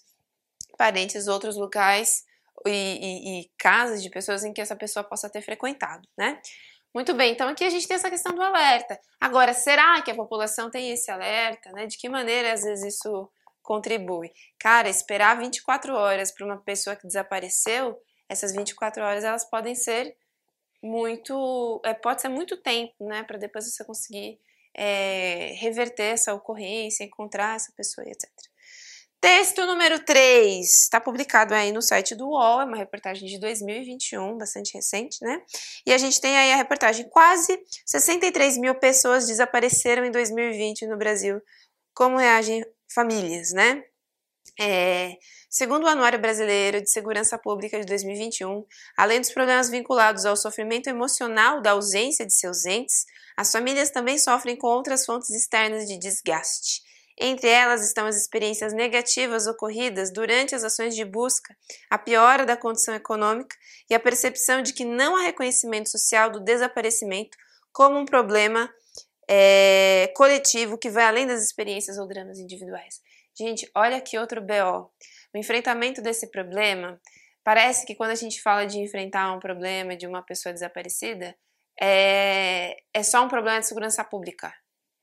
parentes, 0.77 1.29
outros 1.29 1.57
locais 1.57 2.25
e, 2.67 2.71
e, 2.71 3.41
e 3.41 3.51
casas 3.57 4.03
de 4.03 4.11
pessoas 4.11 4.45
em 4.45 4.53
que 4.53 4.61
essa 4.61 4.77
pessoa 4.77 5.03
possa 5.03 5.31
ter 5.31 5.41
frequentado, 5.41 6.07
né? 6.17 6.41
Muito 6.95 7.15
bem, 7.15 7.33
então 7.33 7.49
aqui 7.49 7.65
a 7.65 7.71
gente 7.71 7.89
tem 7.89 7.95
essa 7.95 8.11
questão 8.11 8.35
do 8.35 8.43
alerta. 8.43 9.01
Agora, 9.19 9.55
será 9.55 10.03
que 10.03 10.11
a 10.11 10.15
população 10.15 10.71
tem 10.71 10.91
esse 10.91 11.11
alerta, 11.11 11.73
né? 11.73 11.87
De 11.87 11.97
que 11.97 12.09
maneira 12.09 12.53
às 12.53 12.63
vezes 12.63 12.97
isso 12.97 13.31
contribui? 13.63 14.31
Cara, 14.59 14.91
esperar 14.91 15.39
24 15.39 15.95
horas 15.95 16.31
para 16.31 16.45
uma 16.45 16.59
pessoa 16.59 16.95
que 16.95 17.07
desapareceu, 17.07 17.99
essas 18.29 18.53
24 18.53 19.03
horas 19.03 19.25
elas 19.25 19.45
podem 19.49 19.75
ser 19.75 20.15
muito, 20.83 21.81
é, 21.85 21.95
pode 21.95 22.21
ser 22.21 22.29
muito 22.29 22.59
tempo, 22.59 23.07
né? 23.07 23.23
Para 23.23 23.39
depois 23.39 23.73
você 23.73 23.85
conseguir 23.85 24.39
é, 24.75 25.55
reverter 25.57 26.13
essa 26.13 26.35
ocorrência, 26.35 27.05
encontrar 27.05 27.57
essa 27.57 27.73
pessoa, 27.73 28.07
etc. 28.07 28.29
Texto 29.23 29.65
número 29.67 30.05
3 30.05 30.67
está 30.69 31.01
publicado 31.01 31.55
aí 31.55 31.71
no 31.71 31.81
site 31.81 32.13
do 32.13 32.27
UOL, 32.27 32.61
é 32.61 32.65
uma 32.65 32.77
reportagem 32.77 33.29
de 33.29 33.39
2021, 33.39 34.37
bastante 34.37 34.75
recente, 34.75 35.19
né? 35.23 35.41
E 35.87 35.93
a 35.93 35.97
gente 35.97 36.21
tem 36.21 36.37
aí 36.37 36.51
a 36.53 36.57
reportagem: 36.57 37.09
quase 37.09 37.57
63 37.87 38.59
mil 38.59 38.75
pessoas 38.75 39.29
desapareceram 39.29 40.05
em 40.05 40.11
2020 40.11 40.89
no 40.89 40.99
Brasil. 40.99 41.41
Como 41.95 42.17
reagem 42.17 42.67
famílias, 42.93 43.53
né? 43.53 43.85
É, 44.59 45.13
segundo 45.49 45.85
o 45.85 45.89
Anuário 45.89 46.19
Brasileiro 46.19 46.83
de 46.83 46.91
Segurança 46.91 47.39
Pública 47.39 47.79
de 47.79 47.87
2021, 47.87 48.67
além 48.99 49.21
dos 49.21 49.31
problemas 49.31 49.71
vinculados 49.71 50.27
ao 50.27 50.37
sofrimento 50.37 50.89
emocional 50.89 51.63
da 51.63 51.71
ausência 51.71 52.27
de 52.27 52.35
seus 52.35 52.65
entes, 52.67 53.07
as 53.37 53.53
famílias 53.53 53.93
também 53.93 54.19
sofrem 54.19 54.57
com 54.57 54.67
outras 54.67 55.07
fontes 55.07 55.31
externas 55.31 55.87
de 55.87 55.97
desgaste. 55.97 56.91
Entre 57.19 57.49
elas 57.49 57.87
estão 57.87 58.07
as 58.07 58.17
experiências 58.17 58.73
negativas 58.73 59.47
ocorridas 59.47 60.11
durante 60.13 60.55
as 60.55 60.65
ações 60.65 60.95
de 60.95 61.05
busca, 61.05 61.55
a 61.91 61.99
piora 61.99 62.47
da 62.47 62.57
condição 62.57 62.95
econômica 62.95 63.55
e 63.91 63.95
a 63.95 64.01
percepção 64.01 64.63
de 64.63 64.73
que 64.73 64.85
não 64.85 65.17
há 65.17 65.23
reconhecimento 65.23 65.91
social 65.91 66.31
do 66.31 66.41
desaparecimento 66.41 67.37
como 67.73 67.99
um 67.99 68.05
problema 68.05 68.73
é, 69.29 70.13
coletivo 70.17 70.79
que 70.79 70.91
vai 70.91 71.05
além 71.05 71.27
das 71.27 71.43
experiências 71.43 71.99
ou 71.99 72.09
dramas 72.09 72.39
individuais. 72.39 73.01
Gente, 73.39 73.71
olha 73.75 74.01
que 74.01 74.19
outro 74.19 74.41
BO. 74.41 74.91
O 75.35 75.39
enfrentamento 75.39 76.03
desse 76.03 76.31
problema, 76.31 77.01
parece 77.45 77.87
que 77.87 77.95
quando 77.95 78.11
a 78.11 78.17
gente 78.17 78.43
fala 78.43 78.67
de 78.67 78.79
enfrentar 78.79 79.33
um 79.35 79.41
problema 79.41 79.97
de 79.97 80.07
uma 80.07 80.23
pessoa 80.23 80.53
desaparecida, 80.53 81.35
é, 81.81 82.77
é 82.93 83.03
só 83.03 83.25
um 83.25 83.29
problema 83.29 83.61
de 83.61 83.67
segurança 83.67 84.05
pública 84.05 84.53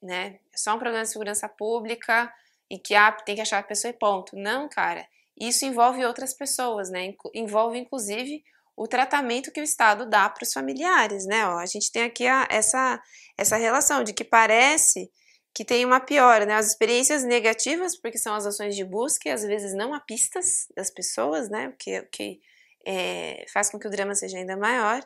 né? 0.02 0.40
É 0.54 0.58
só 0.58 0.76
um 0.76 0.80
problema 0.80 1.04
de 1.04 1.12
segurança 1.12 1.48
pública 1.48 2.32
e 2.70 2.78
que 2.78 2.96
ah, 2.96 3.12
tem 3.12 3.36
que 3.36 3.42
achar 3.42 3.60
a 3.60 3.64
pessoa 3.64 3.90
e 3.90 3.94
ponto. 3.94 4.36
Não, 4.36 4.70
cara. 4.70 5.08
Isso 5.40 5.66
envolve 5.66 6.06
outras 6.06 6.34
pessoas, 6.34 6.90
né? 6.90 7.14
Envolve, 7.34 7.78
inclusive, 7.78 8.44
o 8.76 8.88
tratamento 8.88 9.52
que 9.52 9.62
o 9.62 9.64
Estado 9.64 10.06
dá 10.06 10.30
para 10.30 10.44
os 10.44 10.54
familiares, 10.54 11.26
né? 11.26 11.46
Ó, 11.48 11.58
a 11.58 11.66
gente 11.66 11.92
tem 11.92 12.04
aqui 12.04 12.28
a, 12.28 12.48
essa, 12.50 13.02
essa 13.38 13.56
relação 13.56 14.04
de 14.04 14.14
que 14.14 14.24
parece 14.24 15.10
que 15.54 15.66
tem 15.66 15.86
uma 15.86 16.00
piora, 16.00 16.46
né? 16.46 16.56
As 16.56 16.68
experiências 16.68 17.24
negativas, 17.24 17.96
porque 18.00 18.18
são 18.18 18.36
as 18.36 18.46
ações 18.46 18.76
de 18.76 18.84
busca 18.86 19.28
e 19.28 19.32
às 19.32 19.44
vezes 19.44 19.74
não 19.74 19.94
há 19.94 20.00
pistas 20.00 20.68
das 20.76 20.90
pessoas, 20.90 21.50
né? 21.50 21.70
O 21.70 21.74
que, 21.78 22.02
que 22.04 22.40
é, 22.86 23.46
faz 23.52 23.70
com 23.70 23.80
que 23.80 23.88
o 23.88 23.92
drama 23.92 24.16
seja 24.16 24.38
ainda 24.38 24.56
maior. 24.56 25.04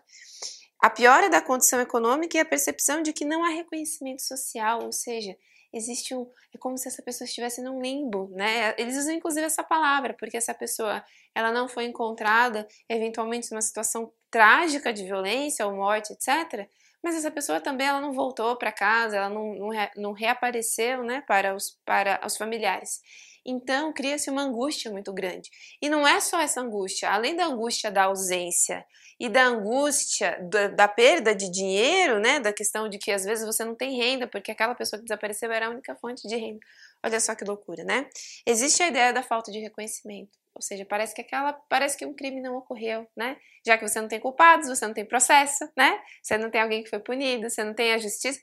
A 0.83 0.89
piora 0.89 1.29
da 1.29 1.39
condição 1.39 1.79
econômica 1.79 2.35
e 2.35 2.41
a 2.41 2.45
percepção 2.45 3.01
de 3.01 3.13
que 3.13 3.23
não 3.23 3.41
há 3.41 3.47
reconhecimento 3.47 4.21
social, 4.21 4.83
ou 4.83 4.91
seja, 4.91 5.33
existe 5.71 6.13
um. 6.13 6.29
É 6.53 6.57
como 6.57 6.77
se 6.77 6.89
essa 6.89 7.01
pessoa 7.01 7.25
estivesse 7.25 7.61
num 7.61 7.81
limbo, 7.81 8.29
né? 8.33 8.75
Eles 8.77 8.97
usam 8.97 9.13
inclusive 9.13 9.45
essa 9.45 9.63
palavra, 9.63 10.13
porque 10.13 10.35
essa 10.35 10.53
pessoa 10.53 11.01
ela 11.33 11.53
não 11.53 11.69
foi 11.69 11.85
encontrada, 11.85 12.67
eventualmente, 12.89 13.49
numa 13.49 13.61
situação 13.61 14.11
trágica 14.29 14.91
de 14.91 15.05
violência 15.05 15.65
ou 15.65 15.73
morte, 15.73 16.11
etc. 16.11 16.67
Mas 17.01 17.15
essa 17.15 17.31
pessoa 17.31 17.61
também 17.61 17.87
ela 17.87 18.01
não 18.01 18.11
voltou 18.11 18.53
para 18.57 18.69
casa, 18.69 19.15
ela 19.15 19.29
não, 19.29 19.55
não, 19.55 19.69
não 19.95 20.11
reapareceu 20.11 21.01
né, 21.01 21.23
para, 21.25 21.55
os, 21.55 21.79
para 21.85 22.19
os 22.25 22.35
familiares. 22.35 22.99
Então, 23.45 23.91
cria-se 23.91 24.29
uma 24.29 24.41
angústia 24.41 24.89
muito 24.89 25.11
grande. 25.11 25.49
E 25.81 25.89
não 25.89 26.07
é 26.07 26.19
só 26.19 26.39
essa 26.39 26.61
angústia, 26.61 27.09
além 27.09 27.35
da 27.35 27.45
angústia 27.45 27.91
da 27.91 28.03
ausência 28.03 28.85
e 29.19 29.29
da 29.29 29.43
angústia 29.43 30.39
da, 30.49 30.67
da, 30.69 30.87
perda 30.87 31.35
de 31.35 31.49
dinheiro, 31.51 32.19
né, 32.19 32.39
da 32.39 32.53
questão 32.53 32.87
de 32.87 32.97
que 32.97 33.11
às 33.11 33.23
vezes 33.23 33.45
você 33.45 33.65
não 33.65 33.75
tem 33.75 33.97
renda, 33.97 34.27
porque 34.27 34.51
aquela 34.51 34.73
pessoa 34.75 34.97
que 34.97 35.05
desapareceu 35.05 35.51
era 35.51 35.67
a 35.67 35.69
única 35.69 35.95
fonte 35.95 36.27
de 36.27 36.35
renda. 36.35 36.59
Olha 37.05 37.19
só 37.19 37.35
que 37.35 37.43
loucura, 37.43 37.83
né? 37.83 38.07
Existe 38.45 38.81
a 38.81 38.87
ideia 38.87 39.11
da 39.11 39.21
falta 39.21 39.51
de 39.51 39.59
reconhecimento. 39.59 40.31
Ou 40.55 40.61
seja, 40.61 40.85
parece 40.85 41.13
que 41.13 41.21
aquela, 41.21 41.53
parece 41.67 41.97
que 41.97 42.05
um 42.05 42.13
crime 42.13 42.39
não 42.39 42.55
ocorreu, 42.55 43.07
né? 43.15 43.37
Já 43.65 43.77
que 43.77 43.87
você 43.87 43.99
não 43.99 44.07
tem 44.07 44.19
culpados, 44.19 44.67
você 44.67 44.85
não 44.85 44.93
tem 44.93 45.05
processo, 45.05 45.67
né? 45.75 45.99
Você 46.21 46.37
não 46.37 46.49
tem 46.49 46.61
alguém 46.61 46.83
que 46.83 46.89
foi 46.89 46.99
punido, 46.99 47.49
você 47.49 47.63
não 47.63 47.73
tem 47.73 47.93
a 47.93 47.97
justiça, 47.97 48.39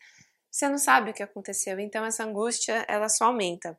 você 0.50 0.68
não 0.68 0.78
sabe 0.78 1.10
o 1.10 1.14
que 1.14 1.22
aconteceu. 1.22 1.78
Então 1.78 2.04
essa 2.04 2.24
angústia, 2.24 2.84
ela 2.88 3.08
só 3.08 3.26
aumenta. 3.26 3.78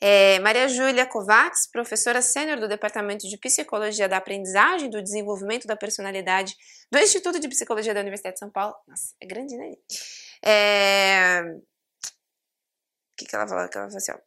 É, 0.00 0.38
Maria 0.40 0.68
Júlia 0.68 1.06
Kovacs, 1.06 1.66
professora 1.70 2.20
sênior 2.20 2.60
do 2.60 2.68
Departamento 2.68 3.28
de 3.28 3.38
Psicologia 3.38 4.08
da 4.08 4.18
Aprendizagem 4.18 4.88
e 4.88 4.90
do 4.90 5.02
Desenvolvimento 5.02 5.66
da 5.66 5.76
Personalidade 5.76 6.54
do 6.90 6.98
Instituto 6.98 7.40
de 7.40 7.48
Psicologia 7.48 7.94
da 7.94 8.00
Universidade 8.00 8.34
de 8.34 8.40
São 8.40 8.50
Paulo. 8.50 8.74
Nossa, 8.86 9.14
é 9.20 9.26
grande, 9.26 9.56
né? 9.56 9.72
É... 10.44 11.42
O 13.12 13.16
que, 13.16 13.24
que 13.24 13.34
ela 13.34 13.48
falou? 13.48 13.68
Que 13.68 13.78
ela 13.78 13.86
falou 13.86 13.96
assim, 13.96 14.12
ó. 14.12 14.25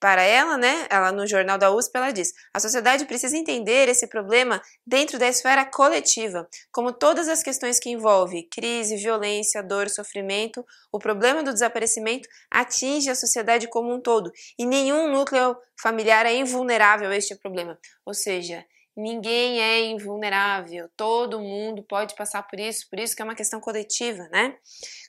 Para 0.00 0.22
ela, 0.22 0.56
né, 0.56 0.86
ela 0.90 1.10
no 1.10 1.26
jornal 1.26 1.58
da 1.58 1.70
USP, 1.70 1.96
ela 1.96 2.10
diz: 2.10 2.32
a 2.52 2.60
sociedade 2.60 3.04
precisa 3.04 3.36
entender 3.36 3.88
esse 3.88 4.06
problema 4.06 4.62
dentro 4.86 5.18
da 5.18 5.28
esfera 5.28 5.64
coletiva, 5.64 6.48
como 6.70 6.92
todas 6.92 7.28
as 7.28 7.42
questões 7.42 7.80
que 7.80 7.90
envolvem 7.90 8.48
crise, 8.50 8.96
violência, 8.96 9.62
dor, 9.62 9.88
sofrimento, 9.88 10.64
o 10.92 10.98
problema 10.98 11.42
do 11.42 11.52
desaparecimento 11.52 12.28
atinge 12.50 13.10
a 13.10 13.14
sociedade 13.14 13.68
como 13.68 13.92
um 13.92 14.00
todo 14.00 14.32
e 14.58 14.64
nenhum 14.64 15.10
núcleo 15.10 15.56
familiar 15.80 16.26
é 16.26 16.34
invulnerável 16.34 17.10
a 17.10 17.16
este 17.16 17.34
problema. 17.34 17.78
Ou 18.04 18.14
seja, 18.14 18.64
ninguém 18.96 19.60
é 19.60 19.80
invulnerável, 19.86 20.88
todo 20.96 21.40
mundo 21.40 21.82
pode 21.82 22.14
passar 22.14 22.42
por 22.42 22.58
isso, 22.58 22.88
por 22.90 22.98
isso 22.98 23.14
que 23.14 23.22
é 23.22 23.24
uma 23.24 23.34
questão 23.34 23.60
coletiva, 23.60 24.28
né? 24.30 24.56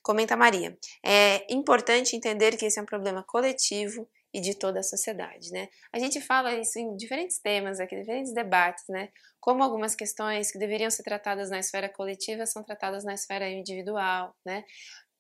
Comenta 0.04 0.36
Maria. 0.38 0.78
É 1.04 1.46
importante 1.54 2.16
entender 2.16 2.56
que 2.56 2.66
esse 2.66 2.80
é 2.80 2.82
um 2.82 2.86
problema 2.86 3.24
coletivo 3.24 4.08
e 4.34 4.40
de 4.40 4.54
toda 4.54 4.80
a 4.80 4.84
sociedade, 4.84 5.52
né? 5.52 5.68
A 5.92 6.00
gente 6.00 6.22
fala 6.22 6.54
isso 6.54 6.78
em 6.78 6.96
diferentes 6.96 7.40
temas 7.40 7.80
aqui, 7.80 7.96
diferentes 7.96 8.34
debates, 8.34 8.84
né? 8.88 9.10
Como 9.40 9.64
algumas 9.64 9.96
questões 9.96 10.52
que 10.52 10.60
deveriam 10.60 10.90
ser 10.92 11.04
tratadas 11.04 11.50
na 11.50 11.60
esfera 11.60 11.90
coletiva 11.90 12.46
são 12.46 12.64
tratadas 12.64 13.04
na 13.04 13.14
esfera 13.14 13.50
individual, 13.50 14.36
né? 14.46 14.64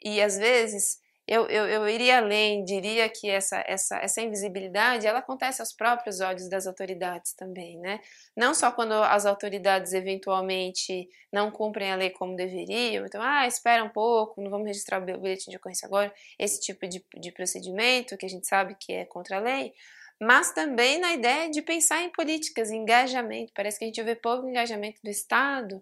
E 0.03 0.21
às 0.21 0.37
vezes 0.37 0.99
eu, 1.29 1.45
eu, 1.45 1.67
eu 1.67 1.87
iria 1.87 2.17
além, 2.17 2.65
diria 2.65 3.07
que 3.07 3.29
essa, 3.29 3.63
essa, 3.67 3.97
essa 3.97 4.19
invisibilidade 4.19 5.05
ela 5.05 5.19
acontece 5.19 5.61
aos 5.61 5.71
próprios 5.71 6.21
olhos 6.21 6.49
das 6.49 6.65
autoridades 6.65 7.33
também, 7.33 7.77
né? 7.77 7.99
Não 8.35 8.55
só 8.55 8.71
quando 8.71 8.93
as 8.93 9.27
autoridades 9.27 9.93
eventualmente 9.93 11.07
não 11.31 11.51
cumprem 11.51 11.91
a 11.91 11.95
lei 11.95 12.09
como 12.09 12.35
deveriam, 12.35 13.05
então, 13.05 13.21
ah, 13.21 13.45
espera 13.45 13.83
um 13.83 13.89
pouco, 13.89 14.41
não 14.41 14.49
vamos 14.49 14.65
registrar 14.65 14.99
o 14.99 15.05
boletim 15.19 15.51
de 15.51 15.57
ocorrência 15.57 15.85
agora, 15.85 16.11
esse 16.39 16.59
tipo 16.59 16.87
de, 16.87 17.05
de 17.19 17.31
procedimento 17.31 18.17
que 18.17 18.25
a 18.25 18.29
gente 18.29 18.47
sabe 18.47 18.75
que 18.79 18.91
é 18.91 19.05
contra 19.05 19.37
a 19.37 19.39
lei, 19.39 19.71
mas 20.19 20.51
também 20.51 20.99
na 20.99 21.13
ideia 21.13 21.47
de 21.47 21.61
pensar 21.61 22.01
em 22.01 22.09
políticas, 22.09 22.71
engajamento. 22.71 23.53
Parece 23.53 23.77
que 23.77 23.85
a 23.85 23.87
gente 23.87 24.01
vê 24.01 24.15
pouco 24.15 24.49
engajamento 24.49 24.99
do 25.03 25.11
Estado 25.11 25.79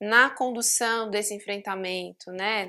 na 0.00 0.30
condução 0.30 1.10
desse 1.10 1.34
enfrentamento, 1.34 2.30
né? 2.30 2.68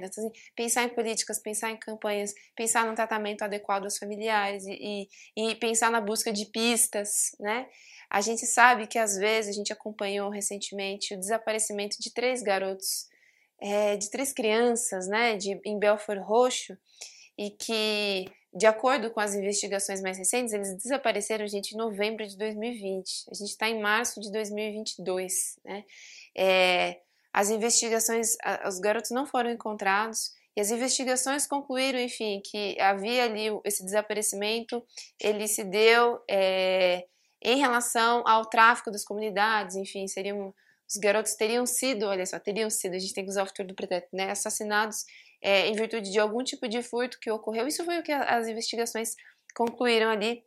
Pensar 0.56 0.84
em 0.84 0.90
políticas, 0.90 1.40
pensar 1.40 1.70
em 1.70 1.78
campanhas, 1.78 2.34
pensar 2.56 2.86
no 2.86 2.96
tratamento 2.96 3.44
adequado 3.44 3.84
aos 3.84 3.98
familiares 3.98 4.66
e, 4.66 5.08
e, 5.38 5.52
e, 5.52 5.56
pensar 5.56 5.92
na 5.92 6.02
busca 6.02 6.34
de 6.34 6.46
pistas, 6.46 7.36
né? 7.40 7.68
A 8.10 8.22
gente 8.22 8.46
sabe 8.48 8.88
que 8.88 8.98
às 8.98 9.16
vezes 9.16 9.52
a 9.52 9.58
gente 9.58 9.72
acompanhou 9.72 10.32
recentemente 10.32 11.14
o 11.14 11.20
desaparecimento 11.20 11.98
de 12.00 12.12
três 12.12 12.42
garotos, 12.42 13.08
é, 13.62 13.96
de 13.96 14.10
três 14.10 14.34
crianças, 14.34 15.08
né? 15.08 15.38
De, 15.38 15.60
em 15.64 15.78
Belfort 15.78 16.20
Roxo 16.20 16.76
e 17.38 17.52
que 17.52 18.26
de 18.52 18.66
acordo 18.66 19.12
com 19.12 19.20
as 19.20 19.36
investigações 19.36 20.02
mais 20.02 20.18
recentes, 20.18 20.54
eles 20.54 20.76
desapareceram, 20.76 21.48
gente, 21.48 21.74
em 21.74 21.78
novembro 21.78 22.26
de 22.26 22.36
2020. 22.36 23.26
A 23.30 23.36
gente 23.36 23.50
está 23.50 23.70
em 23.70 23.80
março 23.80 24.20
de 24.20 24.32
2022, 24.32 25.60
né? 25.64 25.86
É, 26.36 27.00
as 27.34 27.50
investigações, 27.50 28.36
os 28.68 28.80
garotos 28.80 29.12
não 29.12 29.26
foram 29.26 29.52
encontrados 29.52 30.32
e 30.56 30.62
as 30.62 30.72
investigações 30.72 31.48
concluíram, 31.48 32.00
enfim, 32.00 32.42
que 32.44 32.80
havia 32.80 33.24
ali 33.24 33.48
esse 33.64 33.84
desaparecimento, 33.84 34.84
ele 35.20 35.48
se 35.48 35.64
deu 35.64 36.20
é, 36.30 37.06
em 37.42 37.58
relação 37.58 38.28
ao 38.28 38.46
tráfico 38.46 38.92
das 38.92 39.06
comunidades, 39.06 39.76
enfim, 39.76 40.08
seriam 40.08 40.54
os 40.90 40.98
garotos 40.98 41.36
teriam 41.36 41.68
sido, 41.68 42.08
olha 42.08 42.26
só, 42.26 42.40
teriam 42.40 42.68
sido, 42.70 42.96
a 42.96 43.00
gente 43.00 43.14
tem 43.14 43.24
que 43.24 43.30
usar 43.30 43.44
o 43.44 43.46
futuro 43.46 43.68
do 43.68 43.76
pretérito, 43.76 44.10
né, 44.12 44.32
assassinados 44.32 45.06
é, 45.40 45.68
em 45.68 45.74
virtude 45.74 46.12
de 46.12 46.20
algum 46.20 46.44
tipo 46.44 46.68
de 46.68 46.82
furto 46.82 47.20
que 47.22 47.30
ocorreu. 47.30 47.68
Isso 47.68 47.86
foi 47.86 48.00
o 48.00 48.04
que 48.04 48.12
as 48.12 48.48
investigações 48.48 49.14
concluíram 49.56 50.10
ali, 50.10 50.44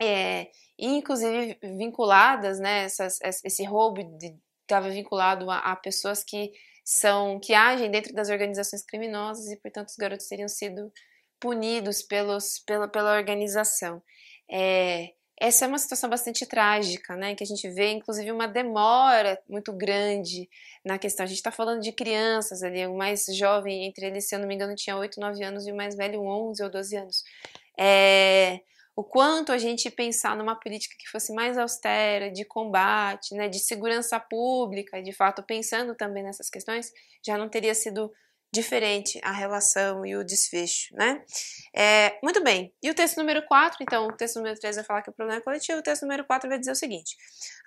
é, 0.00 0.48
inclusive 0.78 1.58
vinculadas, 1.76 2.58
né, 2.58 2.84
essas, 2.84 3.18
esse 3.22 3.62
roubo 3.64 4.02
de, 4.18 4.34
estava 4.64 4.90
vinculado 4.90 5.50
a, 5.50 5.58
a, 5.58 5.76
pessoas 5.76 6.24
que 6.24 6.52
são 6.84 7.38
que 7.40 7.54
agem 7.54 7.90
dentro 7.90 8.12
das 8.12 8.28
organizações 8.28 8.82
criminosas 8.82 9.50
e, 9.50 9.56
portanto, 9.56 9.88
os 9.88 9.96
garotos 9.96 10.26
teriam 10.26 10.48
sido 10.48 10.92
punidos 11.40 12.02
pelos, 12.02 12.58
pela, 12.60 12.88
pela 12.88 13.16
organização. 13.16 14.02
É, 14.50 15.12
essa 15.40 15.64
é 15.64 15.68
uma 15.68 15.78
situação 15.78 16.08
bastante 16.08 16.46
trágica, 16.46 17.16
né? 17.16 17.34
Que 17.34 17.42
a 17.42 17.46
gente 17.46 17.68
vê, 17.70 17.90
inclusive, 17.90 18.30
uma 18.30 18.46
demora 18.46 19.40
muito 19.48 19.72
grande 19.72 20.48
na 20.84 20.98
questão. 20.98 21.24
A 21.24 21.26
gente 21.26 21.38
está 21.38 21.50
falando 21.50 21.80
de 21.80 21.92
crianças 21.92 22.62
ali, 22.62 22.86
o 22.86 22.96
mais 22.96 23.26
jovem 23.26 23.84
entre 23.84 24.06
eles, 24.06 24.28
se 24.28 24.34
eu 24.34 24.38
não 24.38 24.46
me 24.46 24.54
engano, 24.54 24.74
tinha 24.74 24.96
8, 24.96 25.18
9 25.18 25.42
anos 25.42 25.66
e 25.66 25.72
o 25.72 25.76
mais 25.76 25.96
velho 25.96 26.22
11 26.22 26.62
ou 26.62 26.70
12 26.70 26.96
anos. 26.96 27.24
É, 27.78 28.60
o 28.96 29.02
quanto 29.02 29.50
a 29.50 29.58
gente 29.58 29.90
pensar 29.90 30.36
numa 30.36 30.58
política 30.58 30.94
que 30.98 31.10
fosse 31.10 31.32
mais 31.34 31.58
austera, 31.58 32.30
de 32.30 32.44
combate, 32.44 33.34
né, 33.34 33.48
de 33.48 33.58
segurança 33.58 34.20
pública, 34.20 35.02
de 35.02 35.12
fato 35.12 35.42
pensando 35.42 35.94
também 35.94 36.22
nessas 36.22 36.48
questões, 36.48 36.92
já 37.26 37.36
não 37.36 37.48
teria 37.48 37.74
sido 37.74 38.12
diferente 38.54 39.20
a 39.24 39.32
relação 39.32 40.06
e 40.06 40.14
o 40.16 40.22
desfecho, 40.22 40.94
né? 40.94 41.24
É, 41.74 42.16
muito 42.22 42.40
bem, 42.40 42.72
e 42.80 42.88
o 42.88 42.94
texto 42.94 43.16
número 43.16 43.44
4, 43.46 43.78
então, 43.82 44.06
o 44.06 44.12
texto 44.12 44.36
número 44.36 44.56
3 44.56 44.76
vai 44.76 44.84
falar 44.84 45.02
que 45.02 45.10
o 45.10 45.12
problema 45.12 45.40
é 45.40 45.42
coletivo, 45.42 45.80
o 45.80 45.82
texto 45.82 46.02
número 46.02 46.24
4 46.24 46.48
vai 46.48 46.56
dizer 46.56 46.70
o 46.70 46.76
seguinte, 46.76 47.16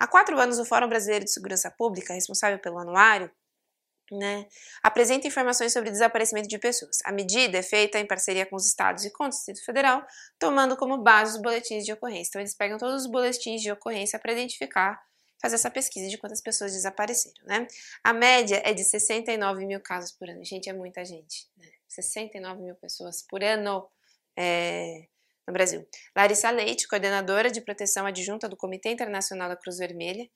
há 0.00 0.06
quatro 0.06 0.38
anos 0.40 0.58
o 0.58 0.64
Fórum 0.64 0.88
Brasileiro 0.88 1.26
de 1.26 1.30
Segurança 1.30 1.70
Pública, 1.70 2.14
responsável 2.14 2.58
pelo 2.58 2.78
anuário, 2.78 3.30
né, 4.12 4.46
apresenta 4.82 5.26
informações 5.26 5.72
sobre 5.72 5.90
desaparecimento 5.90 6.48
de 6.48 6.58
pessoas. 6.58 6.98
A 7.04 7.12
medida 7.12 7.58
é 7.58 7.62
feita 7.62 7.98
em 7.98 8.06
parceria 8.06 8.46
com 8.46 8.56
os 8.56 8.66
estados 8.66 9.04
e 9.04 9.10
com 9.10 9.24
o 9.24 9.28
Distrito 9.28 9.64
Federal, 9.64 10.04
tomando 10.38 10.76
como 10.76 10.98
base 10.98 11.36
os 11.36 11.42
boletins 11.42 11.84
de 11.84 11.92
ocorrência. 11.92 12.30
Então, 12.30 12.40
eles 12.40 12.54
pegam 12.54 12.78
todos 12.78 13.02
os 13.02 13.10
boletins 13.10 13.62
de 13.62 13.70
ocorrência 13.70 14.18
para 14.18 14.32
identificar, 14.32 15.00
fazer 15.40 15.54
essa 15.54 15.70
pesquisa 15.70 16.08
de 16.08 16.18
quantas 16.18 16.40
pessoas 16.40 16.72
desapareceram. 16.72 17.44
Né? 17.44 17.66
A 18.02 18.12
média 18.12 18.60
é 18.64 18.72
de 18.72 18.84
69 18.84 19.66
mil 19.66 19.80
casos 19.80 20.12
por 20.12 20.28
ano. 20.28 20.44
Gente, 20.44 20.68
é 20.68 20.72
muita 20.72 21.04
gente. 21.04 21.46
Né? 21.56 21.68
69 21.88 22.62
mil 22.62 22.74
pessoas 22.74 23.22
por 23.22 23.42
ano 23.42 23.88
é, 24.36 25.06
no 25.46 25.52
Brasil. 25.52 25.86
Larissa 26.14 26.50
Leite, 26.50 26.86
coordenadora 26.86 27.50
de 27.50 27.60
proteção 27.60 28.04
adjunta 28.06 28.48
do 28.48 28.56
Comitê 28.56 28.90
Internacional 28.90 29.48
da 29.48 29.56
Cruz 29.56 29.78
Vermelha, 29.78 30.28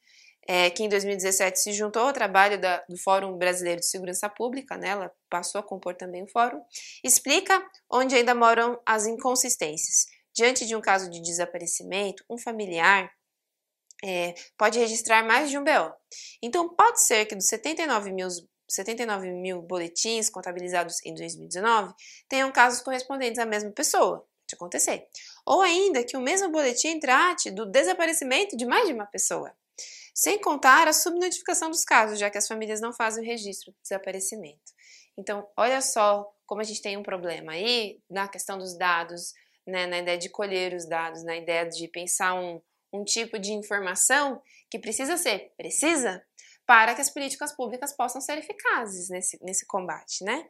é, 0.47 0.71
que 0.71 0.83
em 0.83 0.89
2017 0.89 1.61
se 1.61 1.73
juntou 1.73 2.03
ao 2.03 2.13
trabalho 2.13 2.61
da, 2.61 2.85
do 2.89 2.97
Fórum 2.97 3.37
Brasileiro 3.37 3.81
de 3.81 3.87
Segurança 3.87 4.29
Pública, 4.29 4.77
né, 4.77 4.89
ela 4.89 5.13
passou 5.31 5.61
a 5.61 5.63
compor 5.63 5.95
também 5.95 6.25
o 6.25 6.29
fórum, 6.29 6.61
explica 7.05 7.65
onde 7.91 8.15
ainda 8.15 8.35
moram 8.35 8.81
as 8.85 9.07
inconsistências. 9.07 10.07
Diante 10.35 10.67
de 10.67 10.75
um 10.75 10.81
caso 10.81 11.11
de 11.11 11.21
desaparecimento, 11.21 12.25
um 12.29 12.39
familiar 12.39 13.11
é, 14.05 14.35
pode 14.57 14.79
registrar 14.79 15.23
mais 15.23 15.51
de 15.51 15.59
um 15.59 15.65
BO. 15.65 15.95
Então, 16.43 16.69
pode 16.75 17.01
ser 17.01 17.27
que 17.27 17.37
dos 17.37 17.47
79 17.47 18.11
mil, 18.11 18.29
79 18.69 19.31
mil 19.31 19.63
boletins 19.63 20.29
contabilizados 20.29 20.97
em 21.05 21.15
2019 21.15 21.93
tenham 22.29 22.51
casos 22.51 22.81
correspondentes 22.81 23.39
à 23.39 23.47
mesma 23.47 23.71
pessoa. 23.71 24.19
Pode 24.19 24.55
acontecer. 24.55 25.07
Ou 25.47 25.61
ainda 25.61 26.03
que 26.03 26.17
o 26.17 26.21
mesmo 26.21 26.51
boletim 26.51 26.99
trate 26.99 27.51
do 27.51 27.65
desaparecimento 27.67 28.57
de 28.57 28.67
mais 28.67 28.89
de 28.89 28.95
uma 28.95 29.07
pessoa 29.07 29.55
sem 30.15 30.41
contar 30.41 30.89
a 30.89 30.93
subnotificação 30.93 31.71
dos 31.71 31.85
casos, 31.85 32.19
já 32.19 32.31
que 32.31 32.39
as 32.39 32.47
famílias 32.47 32.81
não 32.81 32.93
fazem 32.93 33.23
o 33.23 33.27
registro 33.27 33.73
do 33.73 33.79
desaparecimento. 33.83 34.73
Então, 35.17 35.47
olha 35.57 35.81
só 35.81 36.31
como 36.47 36.61
a 36.61 36.65
gente 36.65 36.83
tem 36.83 36.97
um 36.97 37.03
problema 37.03 37.53
aí 37.53 38.01
na 38.11 38.29
questão 38.29 38.59
dos 38.59 38.77
dados, 38.77 39.33
né, 39.67 39.87
na 39.87 39.99
ideia 39.99 40.19
de 40.19 40.29
colher 40.29 40.75
os 40.75 40.87
dados, 40.87 41.25
na 41.25 41.37
ideia 41.37 41.67
de 41.67 41.89
pensar 41.89 42.35
um, 42.35 42.61
um 42.93 43.05
tipo 43.05 43.39
de 43.39 43.53
informação 43.53 44.43
que 44.71 44.79
precisa 44.79 45.17
ser 45.17 45.53
precisa 45.57 46.23
para 46.67 46.95
que 46.95 47.01
as 47.01 47.11
políticas 47.11 47.55
públicas 47.55 47.93
possam 47.93 48.21
ser 48.21 48.39
eficazes 48.39 49.09
nesse, 49.09 49.39
nesse 49.43 49.67
combate, 49.67 50.25
né? 50.25 50.49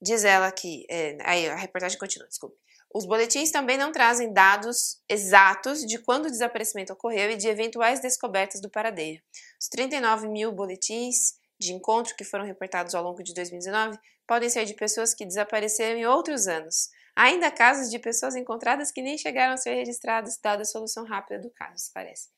Diz 0.00 0.24
ela 0.24 0.50
que, 0.52 0.84
é, 0.90 1.16
aí 1.22 1.48
a 1.48 1.56
reportagem 1.56 1.98
continua, 1.98 2.28
desculpe. 2.28 2.56
Os 2.94 3.04
boletins 3.04 3.50
também 3.50 3.76
não 3.76 3.92
trazem 3.92 4.32
dados 4.32 5.02
exatos 5.08 5.84
de 5.84 5.98
quando 5.98 6.26
o 6.26 6.30
desaparecimento 6.30 6.92
ocorreu 6.92 7.30
e 7.30 7.36
de 7.36 7.48
eventuais 7.48 8.00
descobertas 8.00 8.60
do 8.60 8.70
paradeiro. 8.70 9.22
Os 9.60 9.68
39 9.68 10.28
mil 10.28 10.52
boletins 10.52 11.34
de 11.58 11.72
encontro 11.72 12.14
que 12.16 12.24
foram 12.24 12.44
reportados 12.44 12.94
ao 12.94 13.02
longo 13.02 13.22
de 13.22 13.34
2019 13.34 13.98
podem 14.26 14.48
ser 14.48 14.64
de 14.64 14.74
pessoas 14.74 15.14
que 15.14 15.24
desapareceram 15.24 15.98
em 15.98 16.06
outros 16.06 16.46
anos. 16.48 16.88
Ainda 17.14 17.50
casos 17.50 17.90
de 17.90 17.98
pessoas 17.98 18.36
encontradas 18.36 18.92
que 18.92 19.00
nem 19.00 19.16
chegaram 19.16 19.54
a 19.54 19.56
ser 19.56 19.74
registradas, 19.74 20.38
dada 20.42 20.62
a 20.62 20.66
solução 20.66 21.04
rápida 21.04 21.40
do 21.40 21.50
caso, 21.50 21.90
parece. 21.94 22.28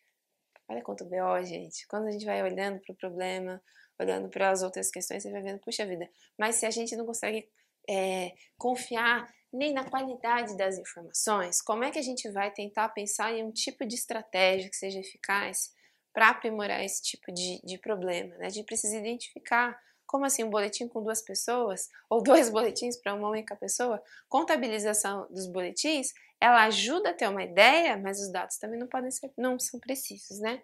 Olha 0.68 0.82
quanto 0.82 1.04
BO, 1.04 1.44
gente. 1.44 1.86
Quando 1.88 2.06
a 2.06 2.10
gente 2.10 2.24
vai 2.24 2.42
olhando 2.42 2.80
para 2.80 2.92
o 2.92 2.96
problema, 2.96 3.60
olhando 3.98 4.28
para 4.28 4.50
as 4.50 4.62
outras 4.62 4.90
questões, 4.90 5.22
você 5.22 5.30
vai 5.32 5.42
vendo, 5.42 5.58
puxa 5.60 5.86
vida, 5.86 6.08
mas 6.38 6.56
se 6.56 6.66
a 6.66 6.70
gente 6.70 6.94
não 6.94 7.06
consegue 7.06 7.48
é, 7.88 8.32
confiar 8.56 9.26
nem 9.52 9.72
na 9.72 9.84
qualidade 9.84 10.56
das 10.56 10.78
informações, 10.78 11.62
como 11.62 11.84
é 11.84 11.90
que 11.90 11.98
a 11.98 12.02
gente 12.02 12.30
vai 12.30 12.50
tentar 12.50 12.88
pensar 12.90 13.32
em 13.32 13.44
um 13.44 13.50
tipo 13.50 13.86
de 13.86 13.94
estratégia 13.94 14.68
que 14.68 14.76
seja 14.76 15.00
eficaz 15.00 15.72
para 16.12 16.30
aprimorar 16.30 16.84
esse 16.84 17.02
tipo 17.02 17.32
de, 17.32 17.60
de 17.64 17.78
problema? 17.78 18.36
Né? 18.36 18.46
A 18.46 18.50
gente 18.50 18.66
precisa 18.66 18.96
identificar 18.96 19.78
Como 20.06 20.24
assim 20.24 20.42
um 20.42 20.50
boletim 20.50 20.88
com 20.88 21.02
duas 21.02 21.20
pessoas? 21.22 21.88
Ou 22.08 22.22
dois 22.22 22.48
boletins 22.48 22.96
para 22.96 23.14
uma 23.14 23.28
única 23.28 23.54
pessoa? 23.56 24.02
Contabilização 24.28 25.26
dos 25.30 25.46
boletins, 25.46 26.12
ela 26.40 26.64
ajuda 26.64 27.10
a 27.10 27.14
ter 27.14 27.28
uma 27.28 27.42
ideia, 27.42 27.96
mas 27.96 28.20
os 28.20 28.32
dados 28.32 28.56
também 28.56 28.78
não 28.78 28.86
podem 28.86 29.10
ser, 29.10 29.30
não 29.36 29.58
são 29.58 29.78
precisos, 29.78 30.38
né? 30.40 30.62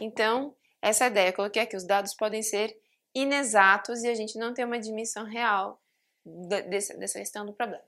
Então, 0.00 0.54
essa 0.80 1.06
ideia, 1.06 1.30
eu 1.30 1.32
coloquei 1.32 1.62
aqui, 1.62 1.76
os 1.76 1.86
dados 1.86 2.14
podem 2.14 2.42
ser 2.42 2.76
inexatos 3.14 4.04
e 4.04 4.08
a 4.08 4.14
gente 4.14 4.38
não 4.38 4.52
tem 4.54 4.64
uma 4.64 4.78
dimensão 4.78 5.24
real 5.24 5.80
dessa 6.68 7.18
questão 7.18 7.46
do 7.46 7.52
problema. 7.52 7.84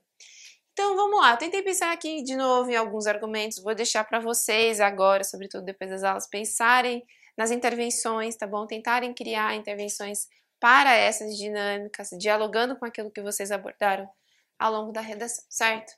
Então 0.79 0.95
vamos 0.95 1.19
lá, 1.19 1.31
eu 1.31 1.37
tentei 1.37 1.61
pensar 1.61 1.91
aqui 1.91 2.23
de 2.23 2.37
novo 2.37 2.71
em 2.71 2.75
alguns 2.77 3.05
argumentos, 3.05 3.61
vou 3.61 3.75
deixar 3.75 4.05
para 4.05 4.17
vocês 4.21 4.79
agora, 4.79 5.25
sobretudo 5.25 5.65
depois 5.65 5.89
das 5.89 6.05
aulas, 6.05 6.25
pensarem 6.25 7.05
nas 7.37 7.51
intervenções, 7.51 8.37
tá 8.37 8.47
bom? 8.47 8.65
Tentarem 8.65 9.13
criar 9.13 9.53
intervenções 9.55 10.29
para 10.57 10.95
essas 10.95 11.35
dinâmicas, 11.35 12.11
dialogando 12.17 12.77
com 12.77 12.85
aquilo 12.85 13.11
que 13.11 13.21
vocês 13.21 13.51
abordaram 13.51 14.09
ao 14.57 14.71
longo 14.71 14.93
da 14.93 15.01
redação, 15.01 15.43
certo? 15.49 15.91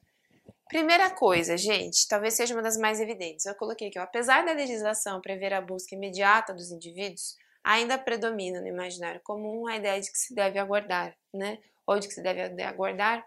Primeira 0.68 1.12
coisa, 1.12 1.56
gente, 1.56 2.08
talvez 2.08 2.34
seja 2.34 2.56
uma 2.56 2.64
das 2.64 2.76
mais 2.76 3.00
evidentes. 3.00 3.46
Eu 3.46 3.54
coloquei 3.54 3.92
ó, 3.98 4.02
apesar 4.02 4.44
da 4.44 4.52
legislação 4.52 5.22
prever 5.22 5.54
a 5.54 5.62
busca 5.62 5.94
imediata 5.94 6.56
dos 6.56 6.72
indivíduos, 6.72 7.38
ainda 7.64 8.00
predomina 8.00 8.60
no 8.60 8.68
imaginário 8.68 9.22
comum 9.24 9.68
a 9.68 9.76
ideia 9.76 10.02
de 10.02 10.12
que 10.12 10.18
se 10.18 10.34
deve 10.34 10.58
aguardar, 10.58 11.16
né? 11.32 11.60
Ou 11.86 12.00
de 12.00 12.08
que 12.08 12.16
se 12.16 12.24
deve 12.24 12.64
aguardar 12.64 13.24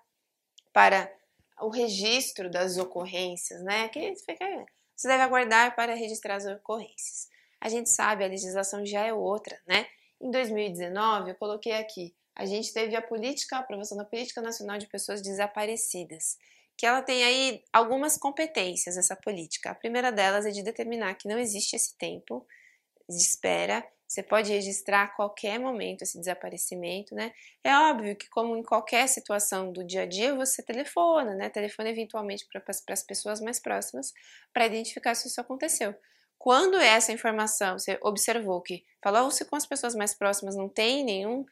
para 0.73 1.08
o 1.64 1.71
registro 1.71 2.50
das 2.50 2.76
ocorrências, 2.76 3.62
né? 3.62 3.88
Que 3.88 4.14
se 4.16 5.09
deve 5.09 5.23
aguardar 5.23 5.75
para 5.75 5.94
registrar 5.94 6.37
as 6.37 6.47
ocorrências. 6.47 7.28
A 7.61 7.68
gente 7.68 7.88
sabe, 7.90 8.25
a 8.25 8.28
legislação 8.28 8.85
já 8.85 9.04
é 9.04 9.12
outra, 9.12 9.59
né? 9.66 9.87
Em 10.21 10.30
2019, 10.30 11.30
eu 11.30 11.35
coloquei 11.35 11.73
aqui, 11.73 12.14
a 12.37 12.47
gente 12.47 12.73
teve 12.73 12.94
a 12.94 13.02
política, 13.02 13.56
a 13.56 13.61
aprovação 13.61 13.97
da 13.97 14.04
Política 14.04 14.40
Nacional 14.40 14.78
de 14.78 14.87
Pessoas 14.87 15.23
Desaparecidas, 15.23 16.37
que 16.76 16.85
ela 16.85 17.00
tem 17.02 17.25
aí 17.25 17.62
algumas 17.73 18.18
competências, 18.18 18.97
essa 18.97 19.14
política. 19.14 19.71
A 19.71 19.75
primeira 19.75 20.11
delas 20.11 20.44
é 20.44 20.50
de 20.50 20.62
determinar 20.62 21.14
que 21.14 21.28
não 21.28 21.38
existe 21.38 21.76
esse 21.76 21.97
tempo 21.97 22.47
de 23.09 23.16
espera, 23.16 23.87
você 24.06 24.23
pode 24.23 24.52
registrar 24.52 25.04
a 25.04 25.08
qualquer 25.08 25.58
momento 25.58 26.02
esse 26.02 26.18
desaparecimento, 26.18 27.14
né? 27.14 27.32
É 27.62 27.76
óbvio 27.76 28.14
que, 28.16 28.28
como 28.28 28.56
em 28.56 28.62
qualquer 28.62 29.08
situação 29.08 29.73
do 29.73 29.84
dia 29.84 30.02
a 30.02 30.06
dia, 30.06 30.34
você 30.34 30.62
telefona, 30.62 31.34
né? 31.34 31.49
Telefona 31.49 31.88
eventualmente 31.88 32.46
para 32.46 32.62
as 32.90 33.02
pessoas 33.02 33.40
mais 33.40 33.61
próximas 33.61 34.12
para 34.52 34.66
identificar 34.66 35.14
se 35.14 35.28
isso 35.28 35.40
aconteceu. 35.40 35.94
Quando 36.38 36.76
essa 36.76 37.12
informação 37.12 37.78
você 37.78 37.99
observou 38.02 38.61
que 38.61 38.84
falou-se 39.02 39.44
com 39.46 39.56
as 39.56 39.66
pessoas 39.66 39.94
mais 39.94 40.14
próximas, 40.14 40.54
não 40.54 40.68
tem 40.68 41.02
nenhum 41.02 41.44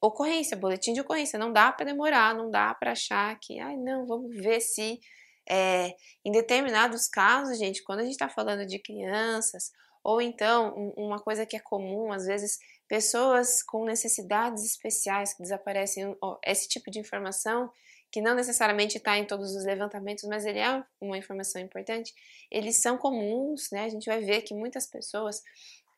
ocorrência, 0.00 0.56
boletim 0.56 0.94
de 0.94 1.00
ocorrência, 1.02 1.38
não 1.38 1.52
dá 1.52 1.70
para 1.70 1.86
demorar, 1.86 2.34
não 2.34 2.50
dá 2.50 2.74
para 2.74 2.92
achar 2.92 3.38
que, 3.38 3.58
ai, 3.60 3.76
não, 3.76 4.06
vamos 4.06 4.34
ver 4.34 4.60
se 4.60 4.98
é, 5.48 5.94
em 6.24 6.32
determinados 6.32 7.06
casos, 7.08 7.58
gente, 7.58 7.82
quando 7.82 8.00
a 8.00 8.02
gente 8.02 8.12
está 8.12 8.28
falando 8.28 8.64
de 8.64 8.78
crianças, 8.78 9.72
ou 10.02 10.20
então 10.20 10.92
uma 10.96 11.18
coisa 11.18 11.44
que 11.46 11.56
é 11.56 11.60
comum, 11.60 12.12
às 12.12 12.26
vezes, 12.26 12.58
pessoas 12.88 13.62
com 13.62 13.84
necessidades 13.84 14.64
especiais 14.64 15.32
que 15.34 15.42
desaparecem, 15.42 16.16
esse 16.44 16.68
tipo 16.68 16.90
de 16.90 16.98
informação 16.98 17.70
que 18.10 18.20
não 18.20 18.34
necessariamente 18.34 18.98
está 18.98 19.16
em 19.16 19.24
todos 19.24 19.54
os 19.54 19.64
levantamentos, 19.64 20.24
mas 20.24 20.44
ele 20.44 20.58
é 20.58 20.82
uma 21.00 21.16
informação 21.16 21.62
importante, 21.62 22.12
eles 22.50 22.82
são 22.82 22.98
comuns, 22.98 23.70
né? 23.70 23.84
A 23.84 23.88
gente 23.88 24.06
vai 24.06 24.20
ver 24.20 24.42
que 24.42 24.52
muitas 24.52 24.86
pessoas 24.86 25.42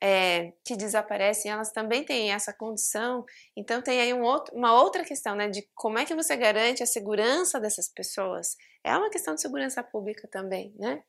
é, 0.05 0.53
que 0.65 0.77
desaparecem, 0.77 1.51
elas 1.51 1.71
também 1.71 2.05
têm 2.05 2.33
essa 2.33 2.53
condição. 2.53 3.25
Então 3.57 3.81
tem 3.81 4.01
aí 4.01 4.13
um 4.13 4.23
outro, 4.23 4.53
uma 4.55 4.75
outra 4.83 5.05
questão, 5.05 5.37
né? 5.37 5.49
De 5.49 5.63
como 5.75 5.97
é 5.97 6.05
que 6.05 6.15
você 6.15 6.37
garante 6.37 6.83
a 6.83 6.87
segurança 6.87 7.61
dessas 7.61 7.89
pessoas. 7.89 8.57
É 8.83 8.97
uma 8.97 9.11
questão 9.11 9.35
de 9.35 9.41
segurança 9.41 9.83
pública 9.83 10.27
também, 10.29 10.75
né? 10.77 11.03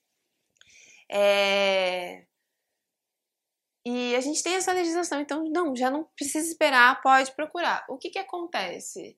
É... 1.10 2.24
E 3.86 4.16
a 4.16 4.22
gente 4.22 4.42
tem 4.42 4.56
essa 4.56 4.72
legislação, 4.72 5.20
então 5.20 5.44
não, 5.44 5.76
já 5.76 5.92
não 5.92 6.06
precisa 6.16 6.48
esperar, 6.48 7.02
pode 7.02 7.32
procurar. 7.34 7.86
O 7.90 7.98
que 7.98 8.10
que 8.10 8.20
acontece? 8.20 9.18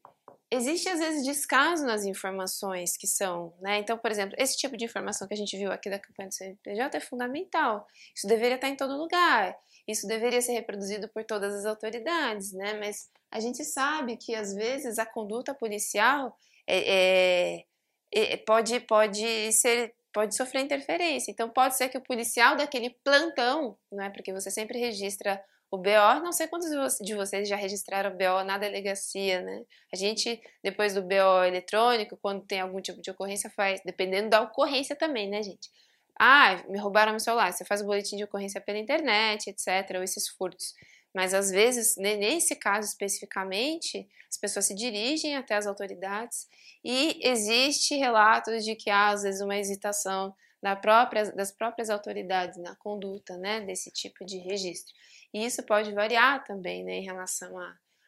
existe 0.51 0.87
às 0.89 0.99
vezes 0.99 1.23
descaso 1.23 1.85
nas 1.85 2.05
informações 2.05 2.95
que 2.97 3.07
são, 3.07 3.53
né? 3.59 3.79
Então, 3.79 3.97
por 3.97 4.11
exemplo, 4.11 4.35
esse 4.37 4.57
tipo 4.57 4.77
de 4.77 4.85
informação 4.85 5.27
que 5.27 5.33
a 5.33 5.37
gente 5.37 5.57
viu 5.57 5.71
aqui 5.71 5.89
da 5.89 5.99
campanha 5.99 6.29
do 6.29 6.35
CNPJ 6.35 6.97
é 6.97 7.01
fundamental. 7.01 7.87
Isso 8.15 8.27
deveria 8.27 8.55
estar 8.55 8.69
em 8.69 8.75
todo 8.75 8.97
lugar. 8.97 9.55
Isso 9.87 10.07
deveria 10.07 10.41
ser 10.41 10.53
reproduzido 10.53 11.07
por 11.09 11.23
todas 11.23 11.53
as 11.53 11.65
autoridades, 11.65 12.53
né? 12.53 12.73
Mas 12.79 13.09
a 13.31 13.39
gente 13.39 13.63
sabe 13.63 14.17
que 14.17 14.33
às 14.35 14.53
vezes 14.53 14.97
a 14.97 15.05
conduta 15.05 15.53
policial 15.53 16.37
é, 16.67 17.57
é, 17.57 17.65
é, 18.11 18.37
pode, 18.37 18.79
pode 18.81 19.51
ser 19.51 19.93
pode 20.15 20.33
sofrer 20.33 20.61
interferência. 20.61 21.29
Então 21.29 21.49
pode 21.49 21.75
ser 21.75 21.89
que 21.89 21.97
o 21.97 22.01
policial 22.01 22.55
daquele 22.55 22.89
plantão, 23.03 23.77
não 23.91 24.05
é? 24.05 24.09
Porque 24.09 24.31
você 24.31 24.49
sempre 24.49 24.79
registra 24.79 25.43
o 25.69 25.77
BO, 25.77 26.23
não 26.23 26.31
sei 26.31 26.47
quantos 26.47 26.69
de 27.01 27.13
vocês 27.13 27.49
já 27.49 27.57
registraram 27.57 28.11
o 28.11 28.13
BO 28.13 28.45
na 28.45 28.57
delegacia, 28.57 29.41
né? 29.41 29.63
A 29.93 29.97
gente, 29.97 30.41
depois 30.63 30.93
do 30.93 31.01
BO 31.01 31.43
eletrônico, 31.45 32.17
quando 32.21 32.45
tem 32.45 32.61
algum 32.61 32.79
tipo 32.79 33.01
de 33.01 33.11
ocorrência, 33.11 33.49
faz, 33.49 33.81
dependendo 33.83 34.29
da 34.29 34.41
ocorrência 34.41 34.95
também, 34.95 35.29
né, 35.29 35.43
gente? 35.43 35.69
Ah, 36.17 36.63
me 36.69 36.79
roubaram 36.79 37.11
meu 37.11 37.19
celular. 37.19 37.51
Você 37.51 37.65
faz 37.65 37.81
o 37.81 37.85
boletim 37.85 38.15
de 38.15 38.23
ocorrência 38.23 38.61
pela 38.61 38.79
internet, 38.79 39.49
etc., 39.49 39.97
ou 39.97 40.03
esses 40.03 40.29
furtos. 40.29 40.73
Mas 41.15 41.33
às 41.33 41.49
vezes, 41.49 41.95
nesse 41.95 42.57
caso 42.57 42.89
especificamente, 42.89 44.05
as 44.29 44.37
pessoas 44.37 44.65
se 44.65 44.75
dirigem 44.75 45.37
até 45.37 45.55
as 45.55 45.65
autoridades 45.65 46.45
e 46.83 47.17
existe 47.23 47.95
relatos 47.95 48.65
de 48.65 48.75
que 48.75 48.89
há, 48.89 49.11
às 49.11 49.23
vezes, 49.23 49.39
uma 49.39 49.55
hesitação 49.55 50.35
da 50.61 50.75
própria, 50.75 51.31
das 51.31 51.53
próprias 51.53 51.89
autoridades 51.89 52.57
na 52.57 52.75
conduta 52.75 53.37
né, 53.37 53.61
desse 53.61 53.89
tipo 53.91 54.25
de 54.25 54.39
registro. 54.39 54.93
E 55.33 55.45
isso 55.45 55.63
pode 55.63 55.93
variar 55.93 56.43
também 56.43 56.83
né, 56.83 56.95
em 56.95 57.05
relação 57.05 57.55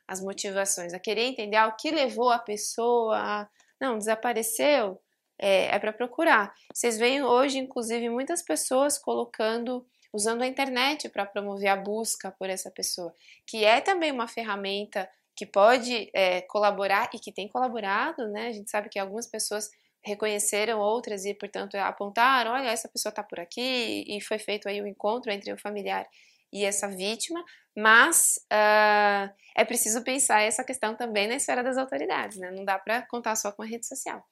às 0.05 0.19
motivações, 0.21 0.93
a 0.93 0.99
querer 0.99 1.21
entender 1.21 1.55
ah, 1.55 1.67
o 1.67 1.77
que 1.77 1.89
levou 1.89 2.29
a 2.29 2.39
pessoa 2.39 3.17
a. 3.17 3.49
Não, 3.79 3.97
desapareceu, 3.97 4.99
é, 5.39 5.75
é 5.75 5.79
para 5.79 5.93
procurar. 5.93 6.53
Vocês 6.73 6.97
veem 6.97 7.23
hoje, 7.23 7.59
inclusive, 7.59 8.09
muitas 8.09 8.41
pessoas 8.41 8.97
colocando, 8.97 9.85
usando 10.17 10.41
a 10.41 10.47
internet 10.47 11.07
para 11.09 11.27
promover 11.27 11.69
a 11.69 11.75
busca 11.75 12.31
por 12.31 12.49
essa 12.49 12.71
pessoa, 12.71 13.13
que 13.45 13.63
é 13.63 13.79
também 13.79 14.11
uma 14.11 14.27
ferramenta 14.27 15.07
que 15.35 15.45
pode 15.45 16.09
é, 16.11 16.41
colaborar 16.41 17.07
e 17.13 17.19
que 17.19 17.31
tem 17.31 17.47
colaborado, 17.47 18.27
né? 18.29 18.47
A 18.47 18.51
gente 18.51 18.71
sabe 18.71 18.89
que 18.89 18.97
algumas 18.97 19.27
pessoas 19.27 19.69
reconheceram 20.03 20.79
outras 20.79 21.23
e, 21.23 21.35
portanto, 21.35 21.75
apontaram, 21.75 22.51
olha, 22.51 22.69
essa 22.69 22.89
pessoa 22.89 23.11
está 23.11 23.21
por 23.21 23.39
aqui 23.39 24.03
e 24.07 24.19
foi 24.19 24.39
feito 24.39 24.67
aí 24.67 24.81
o 24.81 24.85
um 24.85 24.87
encontro 24.87 25.31
entre 25.31 25.53
o 25.53 25.59
familiar 25.59 26.07
e 26.51 26.65
essa 26.65 26.87
vítima, 26.87 27.43
mas 27.75 28.39
uh, 28.51 29.31
é 29.55 29.63
preciso 29.65 30.03
pensar 30.03 30.41
essa 30.41 30.63
questão 30.63 30.95
também 30.95 31.27
na 31.27 31.35
esfera 31.35 31.63
das 31.63 31.77
autoridades, 31.77 32.37
né? 32.37 32.49
Não 32.49 32.65
dá 32.65 32.79
para 32.79 33.03
contar 33.03 33.35
só 33.35 33.51
com 33.51 33.61
a 33.61 33.65
rede 33.67 33.85
social. 33.85 34.25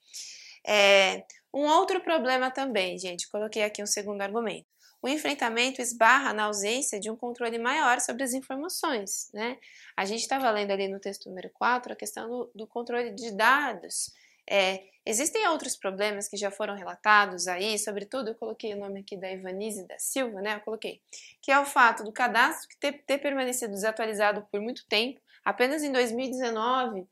É, 0.65 1.23
um 1.53 1.67
outro 1.67 2.01
problema 2.01 2.49
também, 2.49 2.97
gente, 2.97 3.29
coloquei 3.29 3.63
aqui 3.63 3.83
um 3.83 3.85
segundo 3.85 4.21
argumento. 4.21 4.74
O 5.05 5.07
enfrentamento 5.07 5.83
esbarra 5.83 6.33
na 6.33 6.45
ausência 6.45 6.99
de 6.99 7.11
um 7.11 7.15
controle 7.15 7.59
maior 7.59 8.01
sobre 8.01 8.23
as 8.23 8.33
informações, 8.33 9.29
né? 9.31 9.59
A 9.95 10.03
gente 10.03 10.21
estava 10.21 10.49
lendo 10.49 10.71
ali 10.71 10.87
no 10.87 10.99
texto 10.99 11.29
número 11.29 11.51
4 11.51 11.93
a 11.93 11.95
questão 11.95 12.27
do, 12.27 12.51
do 12.55 12.65
controle 12.65 13.11
de 13.11 13.31
dados 13.31 14.11
é, 14.49 14.83
existem 15.05 15.47
outros 15.47 15.75
problemas 15.75 16.27
que 16.27 16.35
já 16.35 16.49
foram 16.51 16.75
relatados 16.75 17.47
aí, 17.47 17.77
sobretudo 17.79 18.29
eu 18.29 18.35
coloquei 18.35 18.73
o 18.73 18.79
nome 18.79 19.01
aqui 19.01 19.15
da 19.15 19.31
Ivanise 19.31 19.87
da 19.87 19.97
Silva, 19.99 20.41
né? 20.41 20.55
Eu 20.55 20.61
coloquei, 20.61 21.01
que 21.39 21.51
é 21.51 21.59
o 21.59 21.65
fato 21.65 22.03
do 22.03 22.11
cadastro 22.11 22.67
ter, 22.79 23.03
ter 23.05 23.19
permanecido 23.19 23.73
desatualizado 23.73 24.47
por 24.51 24.59
muito 24.59 24.87
tempo, 24.87 25.19
apenas 25.43 25.83
em 25.83 25.91
2019, 25.91 27.07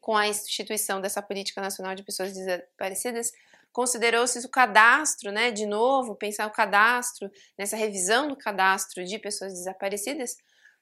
com 0.00 0.16
a 0.16 0.28
instituição 0.28 1.00
dessa 1.00 1.20
Política 1.20 1.60
Nacional 1.60 1.94
de 1.94 2.02
Pessoas 2.02 2.32
Desaparecidas, 2.32 3.32
considerou-se 3.72 4.38
o 4.44 4.50
cadastro, 4.50 5.30
né, 5.30 5.50
de 5.50 5.66
novo, 5.66 6.16
pensar 6.16 6.46
o 6.46 6.52
cadastro, 6.52 7.30
nessa 7.58 7.76
revisão 7.76 8.28
do 8.28 8.36
cadastro 8.36 9.04
de 9.04 9.18
pessoas 9.18 9.52
desaparecidas, 9.52 10.36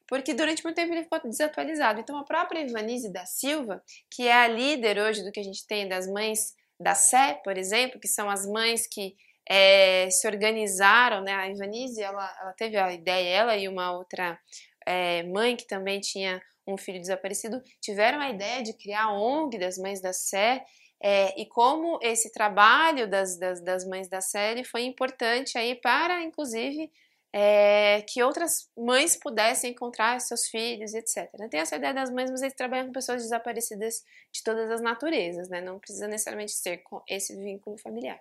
porque 0.08 0.32
durante 0.32 0.62
muito 0.62 0.76
tempo 0.76 0.92
ele 0.92 1.02
ficou 1.02 1.20
desatualizado. 1.22 2.00
Então 2.00 2.16
a 2.16 2.24
própria 2.24 2.60
Ivanise 2.60 3.12
da 3.12 3.26
Silva, 3.26 3.82
que 4.10 4.26
é 4.28 4.32
a 4.32 4.48
líder 4.48 4.98
hoje 4.98 5.24
do 5.24 5.32
que 5.32 5.40
a 5.40 5.44
gente 5.44 5.66
tem 5.66 5.88
das 5.88 6.06
mães 6.06 6.54
da 6.78 6.94
Sé, 6.94 7.40
por 7.42 7.56
exemplo, 7.58 7.98
que 8.00 8.08
são 8.08 8.30
as 8.30 8.46
mães 8.46 8.86
que 8.86 9.16
é, 9.48 10.08
se 10.10 10.26
organizaram, 10.26 11.22
né? 11.22 11.32
A 11.32 11.48
Ivanise, 11.48 12.02
ela, 12.02 12.36
ela 12.40 12.52
teve 12.52 12.76
a 12.76 12.92
ideia, 12.92 13.36
ela 13.36 13.56
e 13.56 13.68
uma 13.68 13.92
outra 13.92 14.38
é, 14.86 15.22
mãe 15.24 15.56
que 15.56 15.66
também 15.66 16.00
tinha 16.00 16.40
um 16.66 16.76
filho 16.76 17.00
desaparecido, 17.00 17.62
tiveram 17.80 18.20
a 18.20 18.30
ideia 18.30 18.62
de 18.62 18.72
criar 18.76 19.04
a 19.04 19.12
ONG 19.12 19.56
das 19.58 19.78
Mães 19.78 20.00
da 20.00 20.12
Sé, 20.12 20.64
é, 21.00 21.38
e 21.40 21.46
como 21.46 21.98
esse 22.02 22.32
trabalho 22.32 23.08
das, 23.08 23.38
das, 23.38 23.60
das 23.60 23.86
Mães 23.86 24.08
da 24.08 24.20
Sé 24.20 24.62
foi 24.64 24.82
importante 24.82 25.58
aí 25.58 25.74
para, 25.74 26.22
inclusive, 26.22 26.90
é, 27.32 28.02
que 28.08 28.22
outras 28.22 28.70
mães 28.76 29.14
pudessem 29.14 29.72
encontrar 29.72 30.18
seus 30.20 30.48
filhos, 30.48 30.94
etc. 30.94 31.30
Tem 31.50 31.60
essa 31.60 31.76
ideia 31.76 31.92
das 31.92 32.10
mães, 32.10 32.30
mas 32.30 32.40
eles 32.40 32.54
trabalham 32.54 32.86
com 32.86 32.92
pessoas 32.92 33.22
desaparecidas 33.22 34.02
de 34.32 34.42
todas 34.42 34.70
as 34.70 34.80
naturezas, 34.80 35.48
né? 35.48 35.60
Não 35.60 35.78
precisa 35.78 36.08
necessariamente 36.08 36.52
ser 36.52 36.78
com 36.78 37.02
esse 37.06 37.36
vínculo 37.36 37.76
familiar. 37.76 38.18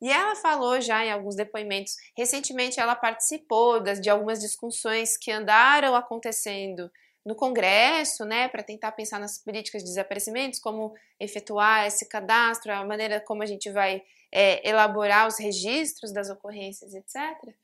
E 0.00 0.10
ela 0.10 0.34
falou 0.36 0.80
já 0.80 1.04
em 1.04 1.12
alguns 1.12 1.36
depoimentos, 1.36 1.96
recentemente 2.16 2.80
ela 2.80 2.96
participou 2.96 3.80
das, 3.80 4.00
de 4.00 4.10
algumas 4.10 4.40
discussões 4.40 5.16
que 5.16 5.30
andaram 5.30 5.94
acontecendo 5.94 6.90
no 7.24 7.34
Congresso, 7.34 8.24
né, 8.24 8.48
para 8.48 8.62
tentar 8.62 8.92
pensar 8.92 9.20
nas 9.20 9.38
políticas 9.38 9.82
de 9.82 9.88
desaparecimentos, 9.88 10.58
como 10.58 10.94
efetuar 11.20 11.86
esse 11.86 12.08
cadastro, 12.08 12.72
a 12.72 12.84
maneira 12.84 13.20
como 13.20 13.42
a 13.42 13.46
gente 13.46 13.70
vai 13.70 14.02
é, 14.30 14.68
elaborar 14.68 15.28
os 15.28 15.38
registros 15.38 16.12
das 16.12 16.30
ocorrências, 16.30 16.94
etc. 16.94 17.54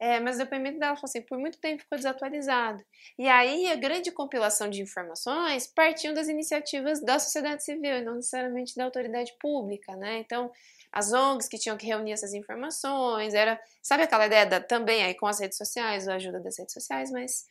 É, 0.00 0.20
mas 0.20 0.36
o 0.36 0.38
depoimento 0.38 0.78
dela 0.78 0.94
falou 0.94 1.08
assim, 1.08 1.22
por 1.22 1.38
muito 1.38 1.58
tempo 1.58 1.82
ficou 1.82 1.98
desatualizado. 1.98 2.84
E 3.18 3.26
aí 3.26 3.68
a 3.70 3.74
grande 3.74 4.12
compilação 4.12 4.70
de 4.70 4.80
informações 4.80 5.66
partiam 5.66 6.14
das 6.14 6.28
iniciativas 6.28 7.00
da 7.02 7.18
sociedade 7.18 7.64
civil, 7.64 8.04
não 8.04 8.16
necessariamente 8.16 8.76
da 8.76 8.84
autoridade 8.84 9.34
pública, 9.40 9.96
né? 9.96 10.18
Então, 10.18 10.52
as 10.92 11.12
ONGs 11.12 11.48
que 11.48 11.58
tinham 11.58 11.76
que 11.76 11.86
reunir 11.86 12.12
essas 12.12 12.32
informações, 12.32 13.34
era, 13.34 13.60
sabe 13.82 14.04
aquela 14.04 14.26
ideia 14.26 14.46
da, 14.46 14.60
também 14.60 15.02
aí 15.02 15.14
com 15.14 15.26
as 15.26 15.40
redes 15.40 15.58
sociais, 15.58 16.06
a 16.06 16.14
ajuda 16.14 16.40
das 16.40 16.58
redes 16.58 16.72
sociais, 16.72 17.10
mas 17.10 17.46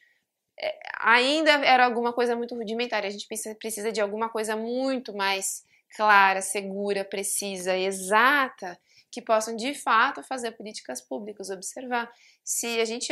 ainda 1.00 1.52
era 1.52 1.86
alguma 1.86 2.12
coisa 2.14 2.36
muito 2.36 2.56
rudimentar, 2.56 3.06
a 3.06 3.10
gente 3.10 3.28
precisa, 3.60 3.92
de 3.92 4.02
alguma 4.02 4.30
coisa 4.30 4.56
muito 4.56 5.16
mais 5.16 5.64
clara, 5.96 6.42
segura, 6.42 7.06
precisa, 7.06 7.78
exata, 7.78 8.78
que 9.10 9.22
possam 9.22 9.56
de 9.56 9.74
fato 9.74 10.22
fazer 10.24 10.52
políticas 10.52 11.02
públicas, 11.02 11.50
observar 11.50 12.12
se 12.44 12.80
a 12.80 12.86
gente 12.86 13.12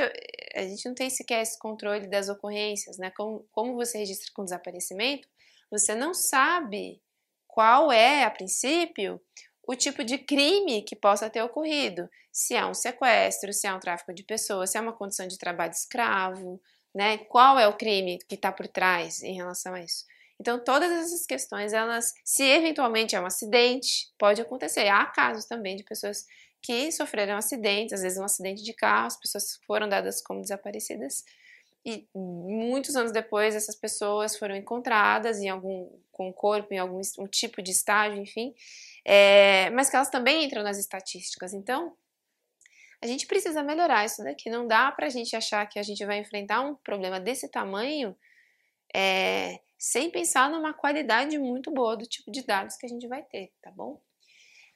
a 0.55 0.62
gente 0.62 0.86
não 0.88 0.95
tem 0.95 1.10
sequer 1.10 1.41
esse 1.41 1.58
controle 1.60 2.08
das 2.08 2.29
ocorrências, 2.29 2.97
né? 2.97 3.12
Como, 3.12 3.45
como 3.51 3.75
você 3.75 3.97
registra 3.97 4.31
com 4.34 4.43
desaparecimento, 4.43 5.27
você 5.69 5.93
não 5.93 6.13
sabe 6.13 7.01
qual 7.47 7.91
é, 7.91 8.23
a 8.23 8.31
princípio, 8.31 9.19
o 9.67 9.75
tipo 9.75 10.03
de 10.03 10.17
crime 10.17 10.81
que 10.84 10.95
possa 10.95 11.29
ter 11.29 11.41
ocorrido. 11.41 12.10
Se 12.31 12.53
é 12.53 12.65
um 12.65 12.73
sequestro, 12.73 13.51
se 13.53 13.65
é 13.65 13.73
um 13.73 13.79
tráfico 13.79 14.13
de 14.13 14.23
pessoas, 14.23 14.71
se 14.71 14.77
é 14.77 14.81
uma 14.81 14.93
condição 14.93 15.27
de 15.27 15.38
trabalho 15.38 15.71
escravo, 15.71 16.62
né? 16.95 17.17
Qual 17.17 17.60
é 17.60 17.67
o 17.67 17.73
crime 17.73 18.17
que 18.27 18.36
está 18.36 18.51
por 18.51 18.67
trás 18.67 19.21
em 19.21 19.36
relação 19.36 19.73
a 19.73 19.81
isso? 19.81 20.05
Então, 20.39 20.58
todas 20.58 20.91
essas 20.91 21.25
questões, 21.25 21.73
elas, 21.73 22.13
se 22.23 22.43
eventualmente 22.43 23.15
é 23.15 23.21
um 23.21 23.25
acidente, 23.25 24.12
pode 24.17 24.41
acontecer. 24.41 24.88
Há 24.88 25.05
casos 25.05 25.45
também 25.45 25.75
de 25.75 25.84
pessoas 25.84 26.25
que 26.62 26.91
sofreram 26.91 27.38
acidentes, 27.38 27.93
às 27.93 28.01
vezes 28.01 28.17
um 28.17 28.23
acidente 28.23 28.63
de 28.63 28.73
carro, 28.73 29.08
as 29.08 29.17
pessoas 29.17 29.60
foram 29.67 29.88
dadas 29.88 30.21
como 30.21 30.41
desaparecidas 30.41 31.23
e 31.86 32.08
muitos 32.15 32.95
anos 32.95 33.12
depois 33.12 33.55
essas 33.55 33.75
pessoas 33.75 34.36
foram 34.36 34.55
encontradas 34.55 35.39
em 35.39 35.49
algum 35.49 35.88
com 36.12 36.29
o 36.29 36.34
corpo 36.34 36.73
em 36.73 36.79
algum 36.79 36.99
um 37.19 37.27
tipo 37.27 37.62
de 37.62 37.71
estágio, 37.71 38.19
enfim, 38.19 38.55
é, 39.03 39.69
mas 39.69 39.89
que 39.89 39.95
elas 39.95 40.10
também 40.10 40.43
entram 40.43 40.63
nas 40.63 40.79
estatísticas. 40.79 41.53
Então, 41.53 41.95
a 43.05 43.07
gente 43.07 43.27
precisa 43.27 43.61
melhorar 43.61 44.03
isso 44.03 44.23
daqui. 44.23 44.49
Não 44.49 44.67
dá 44.67 44.91
para 44.91 45.05
a 45.05 45.09
gente 45.09 45.35
achar 45.35 45.65
que 45.67 45.77
a 45.77 45.83
gente 45.83 46.03
vai 46.03 46.17
enfrentar 46.17 46.61
um 46.61 46.75
problema 46.75 47.19
desse 47.19 47.47
tamanho 47.47 48.17
é, 48.93 49.59
sem 49.77 50.09
pensar 50.09 50.49
numa 50.49 50.73
qualidade 50.73 51.37
muito 51.37 51.69
boa 51.71 51.95
do 51.95 52.07
tipo 52.07 52.31
de 52.31 52.43
dados 52.43 52.75
que 52.75 52.85
a 52.85 52.89
gente 52.89 53.07
vai 53.07 53.21
ter, 53.21 53.53
tá 53.61 53.69
bom? 53.69 54.01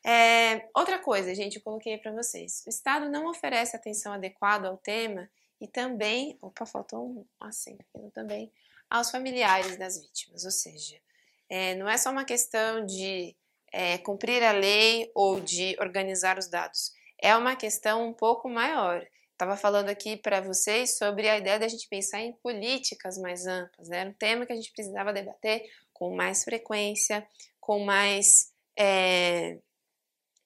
É, 0.06 0.70
outra 0.76 1.00
coisa, 1.00 1.34
gente, 1.34 1.56
eu 1.56 1.64
coloquei 1.64 1.98
para 1.98 2.12
vocês. 2.12 2.64
O 2.68 2.70
Estado 2.70 3.10
não 3.10 3.28
oferece 3.28 3.76
atenção 3.76 4.14
adequada 4.14 4.68
ao 4.68 4.78
tema 4.78 5.28
e 5.60 5.68
também, 5.68 6.38
opa, 6.40 6.66
faltou 6.68 7.06
um 7.06 7.26
aqui 7.40 8.12
também, 8.14 8.52
aos 8.88 9.10
familiares 9.10 9.76
das 9.76 10.00
vítimas, 10.00 10.46
ou 10.46 10.52
seja, 10.52 11.02
é, 11.50 11.76
não 11.76 11.90
é 11.90 11.98
só 11.98 12.12
uma 12.12 12.26
questão 12.26 12.86
de 12.86 13.36
é, 13.74 13.98
cumprir 13.98 14.44
a 14.44 14.52
lei 14.52 15.12
ou 15.16 15.40
de 15.40 15.76
organizar 15.80 16.38
os 16.38 16.48
dados, 16.48 16.94
é 17.22 17.36
uma 17.36 17.56
questão 17.56 18.08
um 18.08 18.14
pouco 18.14 18.50
maior. 18.50 19.06
Estava 19.32 19.56
falando 19.56 19.88
aqui 19.90 20.18
para 20.18 20.42
vocês 20.42 20.98
sobre 20.98 21.30
a 21.30 21.38
ideia 21.38 21.58
da 21.58 21.68
gente 21.68 21.88
pensar 21.88 22.20
em 22.20 22.34
políticas 22.34 23.18
mais 23.18 23.46
amplas, 23.48 23.88
né? 23.88 24.00
Era 24.00 24.10
um 24.10 24.14
tema 24.14 24.46
que 24.46 24.52
a 24.52 24.56
gente 24.56 24.72
precisava 24.74 25.14
debater 25.14 25.64
com 25.94 26.14
mais 26.16 26.44
frequência, 26.44 27.26
com 27.60 27.80
mais 27.80 28.52
é, 28.78 29.60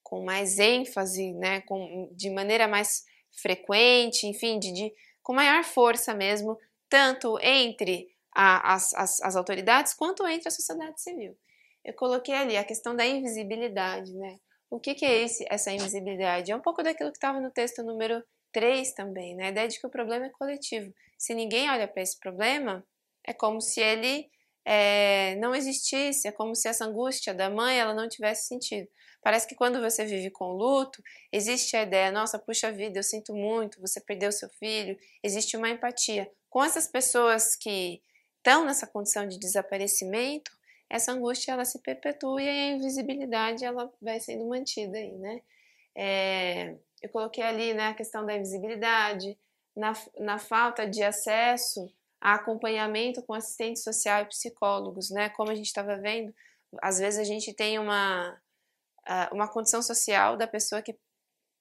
com 0.04 0.24
mais 0.24 0.60
ênfase, 0.60 1.34
né? 1.34 1.62
Com, 1.62 2.10
de 2.12 2.30
maneira 2.30 2.68
mais 2.68 3.04
frequente, 3.42 4.28
enfim, 4.28 4.60
de, 4.60 4.72
de 4.72 4.94
com 5.24 5.34
maior 5.34 5.64
força 5.64 6.14
mesmo, 6.14 6.60
tanto 6.88 7.40
entre 7.42 8.08
a, 8.32 8.76
as, 8.76 8.94
as, 8.94 9.22
as 9.22 9.36
autoridades 9.36 9.94
quanto 9.94 10.28
entre 10.28 10.48
a 10.48 10.52
sociedade 10.52 11.02
civil. 11.02 11.36
Eu 11.84 11.94
coloquei 11.96 12.36
ali 12.36 12.56
a 12.58 12.64
questão 12.64 12.96
da 12.96 13.06
invisibilidade, 13.06 14.14
né? 14.14 14.40
O 14.74 14.80
que, 14.80 14.96
que 14.96 15.06
é 15.06 15.22
esse, 15.22 15.46
essa 15.52 15.72
invisibilidade? 15.72 16.52
É 16.52 16.56
um 16.56 16.60
pouco 16.60 16.82
daquilo 16.82 17.12
que 17.12 17.18
estava 17.18 17.40
no 17.40 17.52
texto 17.52 17.84
número 17.84 18.24
3 18.52 18.92
também, 18.94 19.36
né? 19.36 19.46
A 19.46 19.50
ideia 19.50 19.68
de 19.68 19.80
que 19.80 19.86
o 19.86 19.90
problema 19.90 20.26
é 20.26 20.30
coletivo. 20.30 20.92
Se 21.16 21.36
ninguém 21.36 21.70
olha 21.70 21.88
para 21.88 22.02
esse 22.02 22.20
problema, 22.20 22.84
é 23.24 23.32
como 23.34 23.62
se 23.62 23.80
ele 23.80 24.32
é, 24.66 25.36
não 25.36 25.54
existisse, 25.54 26.28
é 26.28 26.32
como 26.32 26.56
se 26.56 26.68
essa 26.68 26.86
angústia 26.86 27.36
da 27.36 27.52
mãe 27.52 27.78
ela 27.78 27.94
não 27.94 28.10
tivesse 28.10 28.48
sentido. 28.48 28.88
Parece 29.22 29.46
que 29.46 29.54
quando 29.54 29.80
você 29.80 30.06
vive 30.06 30.32
com 30.32 30.54
luto, 30.54 31.04
existe 31.32 31.78
a 31.78 31.84
ideia, 31.84 32.12
nossa, 32.12 32.40
puxa 32.40 32.72
vida, 32.72 32.98
eu 32.98 33.04
sinto 33.04 33.32
muito, 33.32 33.80
você 33.80 34.02
perdeu 34.02 34.32
seu 34.32 34.50
filho, 34.50 34.98
existe 35.22 35.56
uma 35.56 35.70
empatia. 35.70 36.28
Com 36.50 36.64
essas 36.64 36.88
pessoas 36.88 37.56
que 37.56 38.02
estão 38.38 38.66
nessa 38.66 38.88
condição 38.88 39.28
de 39.28 39.38
desaparecimento, 39.38 40.52
essa 40.94 41.12
angústia 41.12 41.54
ela 41.54 41.66
se 41.66 41.80
perpetua 41.80 42.40
e 42.40 42.48
a 42.48 42.72
invisibilidade 42.74 43.66
ela 43.66 43.92
vai 44.00 44.20
sendo 44.20 44.48
mantida 44.48 44.96
aí, 44.96 45.12
né? 45.18 45.42
É, 45.96 46.76
eu 47.02 47.10
coloquei 47.10 47.44
ali 47.44 47.74
né, 47.74 47.88
a 47.88 47.94
questão 47.96 48.24
da 48.24 48.36
invisibilidade, 48.36 49.36
na, 49.76 49.94
na 50.20 50.38
falta 50.38 50.88
de 50.88 51.02
acesso 51.02 51.92
a 52.22 52.36
acompanhamento 52.36 53.24
com 53.24 53.34
assistente 53.34 53.80
social 53.80 54.22
e 54.22 54.28
psicólogos, 54.28 55.10
né? 55.10 55.30
Como 55.30 55.50
a 55.50 55.56
gente 55.56 55.66
estava 55.66 55.98
vendo, 55.98 56.32
às 56.80 57.00
vezes 57.00 57.20
a 57.20 57.24
gente 57.24 57.52
tem 57.54 57.80
uma 57.80 58.40
uma 59.34 59.50
condição 59.50 59.82
social 59.82 60.38
da 60.38 60.48
pessoa 60.48 60.82
que, 60.82 60.98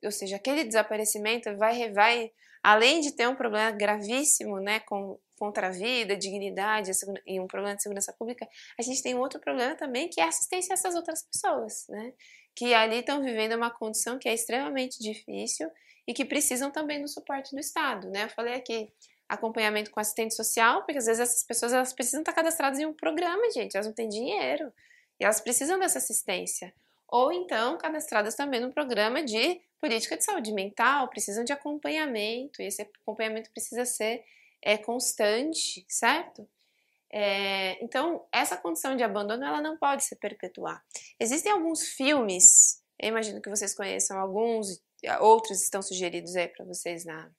ou 0.04 0.12
seja, 0.12 0.36
aquele 0.36 0.62
desaparecimento 0.62 1.56
vai, 1.56 1.90
vai 1.90 2.30
além 2.62 3.00
de 3.00 3.12
ter 3.12 3.28
um 3.28 3.34
problema 3.34 3.70
gravíssimo, 3.70 4.60
né, 4.60 4.80
com, 4.80 5.18
contra 5.36 5.66
a 5.66 5.70
vida, 5.70 6.16
dignidade 6.16 6.90
e 7.26 7.40
um 7.40 7.46
problema 7.46 7.76
de 7.76 7.82
segurança 7.82 8.12
pública, 8.12 8.48
a 8.78 8.82
gente 8.82 9.02
tem 9.02 9.14
um 9.14 9.20
outro 9.20 9.40
problema 9.40 9.74
também 9.74 10.08
que 10.08 10.20
é 10.20 10.24
a 10.24 10.28
assistência 10.28 10.72
a 10.72 10.74
essas 10.74 10.94
outras 10.94 11.22
pessoas, 11.22 11.86
né, 11.88 12.12
que 12.54 12.72
ali 12.72 12.98
estão 12.98 13.22
vivendo 13.22 13.56
uma 13.56 13.70
condição 13.70 14.18
que 14.18 14.28
é 14.28 14.34
extremamente 14.34 14.98
difícil 15.00 15.68
e 16.06 16.14
que 16.14 16.24
precisam 16.24 16.70
também 16.70 17.00
do 17.00 17.08
suporte 17.08 17.54
do 17.54 17.60
Estado, 17.60 18.10
né? 18.10 18.24
Eu 18.24 18.28
falei 18.30 18.54
aqui 18.54 18.92
acompanhamento 19.28 19.90
com 19.90 20.00
assistente 20.00 20.34
social, 20.34 20.82
porque 20.82 20.98
às 20.98 21.06
vezes 21.06 21.20
essas 21.20 21.44
pessoas 21.44 21.72
elas 21.72 21.92
precisam 21.92 22.20
estar 22.20 22.32
cadastradas 22.32 22.78
em 22.78 22.86
um 22.86 22.92
programa, 22.92 23.50
gente, 23.50 23.76
elas 23.76 23.86
não 23.86 23.94
têm 23.94 24.08
dinheiro 24.08 24.70
e 25.18 25.24
elas 25.24 25.40
precisam 25.40 25.78
dessa 25.78 25.98
assistência 25.98 26.74
ou 27.12 27.30
então 27.30 27.76
cadastradas 27.76 28.34
também 28.34 28.58
no 28.58 28.72
programa 28.72 29.22
de 29.22 29.60
política 29.78 30.16
de 30.16 30.24
saúde 30.24 30.50
mental, 30.50 31.08
precisam 31.08 31.44
de 31.44 31.52
acompanhamento, 31.52 32.62
e 32.62 32.64
esse 32.64 32.80
acompanhamento 33.02 33.50
precisa 33.50 33.84
ser 33.84 34.24
é, 34.62 34.78
constante, 34.78 35.84
certo? 35.86 36.48
É, 37.10 37.84
então, 37.84 38.26
essa 38.32 38.56
condição 38.56 38.96
de 38.96 39.02
abandono 39.02 39.44
ela 39.44 39.60
não 39.60 39.76
pode 39.76 40.04
se 40.04 40.16
perpetuar. 40.16 40.82
Existem 41.20 41.52
alguns 41.52 41.86
filmes, 41.88 42.82
eu 42.98 43.10
imagino 43.10 43.42
que 43.42 43.50
vocês 43.50 43.74
conheçam 43.74 44.18
alguns, 44.18 44.80
outros 45.20 45.62
estão 45.62 45.82
sugeridos 45.82 46.34
aí 46.34 46.48
para 46.48 46.64
vocês 46.64 47.04
na, 47.04 47.30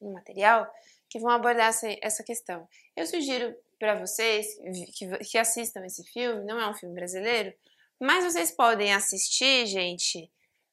no 0.00 0.14
material, 0.14 0.66
que 1.10 1.18
vão 1.18 1.30
abordar 1.30 1.68
essa, 1.68 1.86
essa 2.00 2.24
questão. 2.24 2.66
Eu 2.96 3.06
sugiro 3.06 3.54
para 3.78 3.94
vocês 3.94 4.46
que, 4.94 5.18
que 5.18 5.36
assistam 5.36 5.84
esse 5.84 6.02
filme, 6.04 6.46
não 6.46 6.58
é 6.58 6.66
um 6.70 6.74
filme 6.74 6.94
brasileiro, 6.94 7.52
mas 8.00 8.24
vocês 8.24 8.50
podem 8.50 8.92
assistir, 8.92 9.66
gente. 9.66 10.30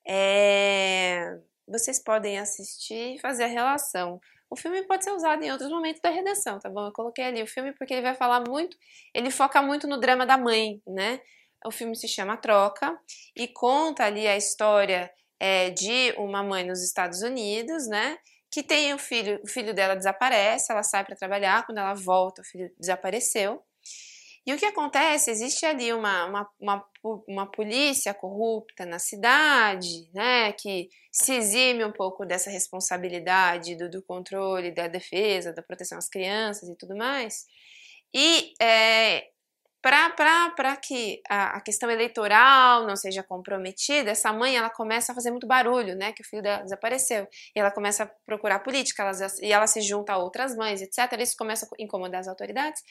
É... 0.07 1.37
Vocês 1.67 2.03
podem 2.03 2.39
assistir 2.39 3.15
e 3.15 3.19
fazer 3.19 3.45
a 3.45 3.47
relação. 3.47 4.19
O 4.49 4.55
filme 4.55 4.83
pode 4.83 5.03
ser 5.03 5.11
usado 5.11 5.43
em 5.43 5.51
outros 5.51 5.71
momentos 5.71 6.01
da 6.01 6.09
redação, 6.09 6.59
tá 6.59 6.69
bom? 6.69 6.85
Eu 6.85 6.91
coloquei 6.91 7.25
ali 7.25 7.41
o 7.41 7.47
filme 7.47 7.73
porque 7.73 7.93
ele 7.93 8.03
vai 8.03 8.13
falar 8.13 8.43
muito, 8.47 8.77
ele 9.11 9.31
foca 9.31 9.61
muito 9.63 9.87
no 9.87 9.99
drama 9.99 10.27
da 10.27 10.37
mãe, 10.37 10.79
né? 10.85 11.21
O 11.65 11.71
filme 11.71 11.95
se 11.95 12.07
chama 12.07 12.37
Troca 12.37 12.95
e 13.35 13.47
conta 13.47 14.03
ali 14.03 14.27
a 14.27 14.37
história 14.37 15.11
é, 15.39 15.71
de 15.71 16.13
uma 16.17 16.43
mãe 16.43 16.63
nos 16.63 16.83
Estados 16.83 17.23
Unidos, 17.23 17.87
né? 17.87 18.17
Que 18.51 18.61
tem 18.61 18.93
o 18.93 18.99
filho, 18.99 19.39
o 19.43 19.47
filho 19.47 19.73
dela 19.73 19.95
desaparece, 19.95 20.71
ela 20.71 20.83
sai 20.83 21.03
para 21.03 21.15
trabalhar, 21.15 21.65
quando 21.65 21.79
ela 21.79 21.95
volta, 21.95 22.43
o 22.43 22.45
filho 22.45 22.71
desapareceu. 22.77 23.63
E 24.45 24.53
o 24.53 24.57
que 24.57 24.65
acontece? 24.65 25.31
Existe 25.31 25.65
ali 25.65 25.93
uma, 25.93 26.25
uma, 26.25 26.49
uma, 26.59 26.85
uma 27.27 27.51
polícia 27.51 28.13
corrupta 28.13 28.85
na 28.85 28.99
cidade, 28.99 30.09
né, 30.13 30.51
que 30.53 30.89
se 31.11 31.33
exime 31.33 31.85
um 31.85 31.91
pouco 31.91 32.25
dessa 32.25 32.49
responsabilidade 32.49 33.77
do, 33.77 33.89
do 33.89 34.03
controle, 34.03 34.73
da 34.73 34.87
defesa, 34.87 35.53
da 35.53 35.63
proteção 35.63 35.97
às 35.97 36.09
crianças 36.09 36.67
e 36.67 36.75
tudo 36.75 36.95
mais. 36.95 37.45
E 38.13 38.53
é, 38.61 39.29
para 39.83 40.77
que 40.77 41.21
a, 41.29 41.57
a, 41.57 41.61
questão 41.61 41.91
eleitoral 41.91 42.87
não 42.87 42.95
seja 42.95 43.21
comprometida, 43.21 44.11
essa 44.11 44.31
mãe 44.31 44.55
ela 44.55 44.69
começa 44.69 45.11
a 45.11 45.15
fazer 45.15 45.29
muito 45.29 45.45
barulho, 45.45 45.93
né? 45.95 46.13
Que 46.13 46.21
o 46.21 46.25
filho 46.25 46.41
dela 46.41 46.63
desapareceu. 46.63 47.27
E 47.53 47.59
ela 47.59 47.69
começa 47.69 48.03
a 48.03 48.11
procurar 48.25 48.59
política, 48.59 49.03
ela, 49.03 49.11
e 49.41 49.51
ela 49.51 49.67
se 49.67 49.81
junta 49.81 50.13
a 50.13 50.17
outras 50.17 50.55
mães, 50.55 50.81
etc. 50.81 51.19
Isso 51.19 51.35
começa 51.37 51.65
a 51.65 51.69
incomodar 51.83 52.21
as 52.21 52.29
autoridades. 52.29 52.81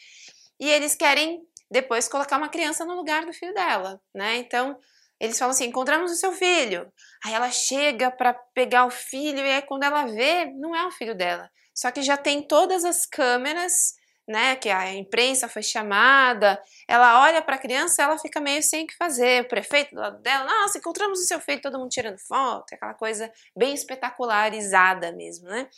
E 0.62 0.70
eles 0.70 0.94
querem 0.94 1.42
depois 1.68 2.06
colocar 2.06 2.36
uma 2.36 2.48
criança 2.48 2.84
no 2.84 2.94
lugar 2.94 3.26
do 3.26 3.32
filho 3.32 3.52
dela, 3.52 4.00
né? 4.14 4.36
Então, 4.36 4.78
eles 5.18 5.36
falam 5.36 5.50
assim: 5.50 5.64
encontramos 5.64 6.12
o 6.12 6.14
seu 6.14 6.32
filho. 6.32 6.88
Aí 7.24 7.34
ela 7.34 7.50
chega 7.50 8.12
para 8.12 8.32
pegar 8.54 8.86
o 8.86 8.90
filho, 8.90 9.40
e 9.40 9.50
aí 9.50 9.62
quando 9.62 9.82
ela 9.82 10.06
vê, 10.06 10.44
não 10.54 10.72
é 10.72 10.86
o 10.86 10.92
filho 10.92 11.16
dela. 11.16 11.50
Só 11.74 11.90
que 11.90 12.00
já 12.00 12.16
tem 12.16 12.46
todas 12.46 12.84
as 12.84 13.04
câmeras 13.04 13.94
né, 14.28 14.54
que 14.54 14.70
a 14.70 14.94
imprensa 14.94 15.48
foi 15.48 15.64
chamada, 15.64 16.62
ela 16.86 17.22
olha 17.22 17.42
para 17.42 17.56
a 17.56 17.58
criança, 17.58 18.00
ela 18.04 18.16
fica 18.16 18.40
meio 18.40 18.62
sem 18.62 18.84
o 18.84 18.86
que 18.86 18.94
fazer. 18.96 19.42
O 19.42 19.48
prefeito 19.48 19.96
do 19.96 20.00
lado 20.00 20.22
dela, 20.22 20.44
nossa, 20.44 20.78
encontramos 20.78 21.18
o 21.18 21.24
seu 21.24 21.40
filho, 21.40 21.60
todo 21.60 21.76
mundo 21.76 21.90
tirando 21.90 22.20
foto, 22.20 22.72
aquela 22.72 22.94
coisa 22.94 23.32
bem 23.56 23.74
espetacularizada 23.74 25.10
mesmo, 25.10 25.48
né? 25.48 25.68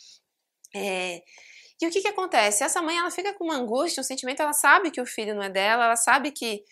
É... 0.75 1.23
E 1.81 1.87
o 1.87 1.91
que 1.91 2.01
que 2.01 2.07
acontece? 2.07 2.63
Essa 2.63 2.81
mãe, 2.81 2.97
ela 2.97 3.11
fica 3.11 3.33
com 3.33 3.45
uma 3.45 3.55
angústia, 3.55 4.01
um 4.01 4.03
sentimento, 4.03 4.41
ela 4.41 4.53
sabe 4.53 4.91
que 4.91 5.01
o 5.01 5.05
filho 5.05 5.35
não 5.35 5.43
é 5.43 5.49
dela, 5.49 5.85
ela 5.85 5.95
sabe 5.95 6.31
que 6.31 6.63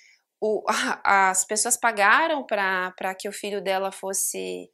o, 0.41 0.63
a, 0.67 1.29
as 1.31 1.45
pessoas 1.45 1.77
pagaram 1.77 2.45
para 2.45 3.15
que 3.19 3.27
o 3.27 3.33
filho 3.33 3.61
dela 3.61 3.91
fosse 3.91 4.69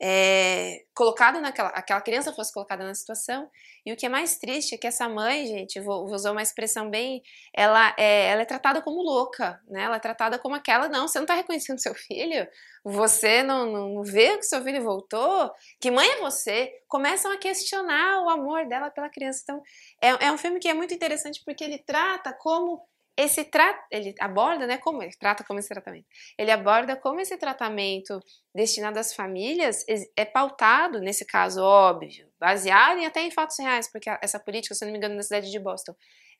é, 0.00 0.84
colocado 0.94 1.40
naquela, 1.40 1.70
aquela 1.70 2.00
criança 2.00 2.32
fosse 2.32 2.52
colocada 2.52 2.84
na 2.84 2.94
situação. 2.94 3.50
E 3.84 3.92
o 3.92 3.96
que 3.96 4.06
é 4.06 4.08
mais 4.08 4.36
triste 4.36 4.74
é 4.74 4.78
que 4.78 4.86
essa 4.86 5.08
mãe, 5.08 5.46
gente, 5.46 5.80
vou, 5.80 6.06
vou 6.06 6.14
usar 6.14 6.32
uma 6.32 6.42
expressão 6.42 6.90
bem, 6.90 7.22
ela 7.54 7.94
é, 7.96 8.28
ela 8.28 8.42
é 8.42 8.44
tratada 8.44 8.82
como 8.82 9.02
louca, 9.02 9.60
né? 9.68 9.84
Ela 9.84 9.96
é 9.96 10.00
tratada 10.00 10.38
como 10.38 10.54
aquela, 10.54 10.88
não, 10.88 11.08
você 11.08 11.18
não 11.18 11.24
está 11.24 11.34
reconhecendo 11.34 11.80
seu 11.80 11.94
filho, 11.94 12.46
você 12.84 13.42
não, 13.42 13.66
não, 13.70 13.88
não 13.94 14.02
vê 14.02 14.36
que 14.36 14.44
seu 14.44 14.62
filho 14.62 14.82
voltou, 14.82 15.50
que 15.80 15.90
mãe 15.90 16.08
é 16.08 16.20
você? 16.20 16.72
Começam 16.88 17.32
a 17.32 17.38
questionar 17.38 18.22
o 18.22 18.28
amor 18.28 18.66
dela 18.66 18.90
pela 18.90 19.08
criança. 19.08 19.40
Então, 19.42 19.62
é, 20.02 20.26
é 20.26 20.32
um 20.32 20.38
filme 20.38 20.58
que 20.60 20.68
é 20.68 20.74
muito 20.74 20.92
interessante 20.92 21.42
porque 21.44 21.64
ele 21.64 21.78
trata 21.78 22.32
como 22.32 22.82
esse 23.16 23.44
tra 23.44 23.86
ele 23.90 24.14
aborda, 24.20 24.66
né, 24.66 24.76
como 24.78 25.02
ele 25.02 25.12
trata 25.18 25.42
como 25.42 25.58
esse 25.58 25.68
tratamento. 25.68 26.06
Ele 26.38 26.50
aborda 26.50 26.96
como 26.96 27.20
esse 27.20 27.36
tratamento 27.36 28.20
destinado 28.54 28.98
às 28.98 29.14
famílias 29.14 29.84
é 30.16 30.24
pautado, 30.24 31.00
nesse 31.00 31.24
caso 31.24 31.62
óbvio, 31.62 32.28
baseado 32.38 32.98
em 32.98 33.06
até 33.06 33.22
em 33.22 33.30
fatos 33.30 33.58
reais, 33.58 33.90
porque 33.90 34.10
essa 34.22 34.38
política, 34.38 34.74
se 34.74 34.84
não 34.84 34.92
me 34.92 34.98
engano, 34.98 35.14
na 35.14 35.22
cidade 35.22 35.50
de 35.50 35.58
Boston, 35.58 35.94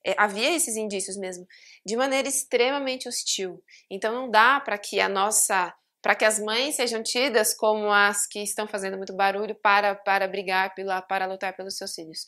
é, 0.04 0.14
havia 0.18 0.54
esses 0.54 0.76
indícios 0.76 1.16
mesmo, 1.16 1.46
de 1.84 1.96
maneira 1.96 2.28
extremamente 2.28 3.08
hostil. 3.08 3.62
Então 3.90 4.14
não 4.14 4.30
dá 4.30 4.60
para 4.60 4.78
que 4.78 5.00
a 5.00 5.08
nossa 5.08 5.74
para 6.02 6.14
que 6.14 6.24
as 6.24 6.38
mães 6.38 6.76
sejam 6.76 7.02
tidas 7.02 7.52
como 7.52 7.90
as 7.90 8.28
que 8.28 8.40
estão 8.40 8.68
fazendo 8.68 8.96
muito 8.96 9.12
barulho 9.12 9.56
para, 9.56 9.92
para 9.92 10.28
brigar, 10.28 10.72
pela, 10.72 11.02
para 11.02 11.26
lutar 11.26 11.56
pelos 11.56 11.76
seus 11.76 11.92
filhos. 11.94 12.26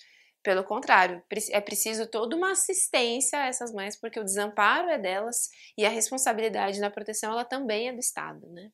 Pelo 0.49 0.65
contrário, 0.65 1.23
é 1.51 1.61
preciso 1.61 2.07
toda 2.07 2.35
uma 2.35 2.53
assistência 2.53 3.39
a 3.39 3.49
essas 3.49 3.71
mães, 3.71 3.95
porque 3.95 4.19
o 4.19 4.25
desamparo 4.25 4.89
é 4.89 4.97
delas 4.97 5.51
e 5.77 5.85
a 5.85 5.91
responsabilidade 5.91 6.81
na 6.81 6.89
proteção 6.89 7.33
ela 7.33 7.45
também 7.45 7.91
é 7.91 7.93
do 7.93 8.01
Estado, 8.01 8.49
né? 8.49 8.73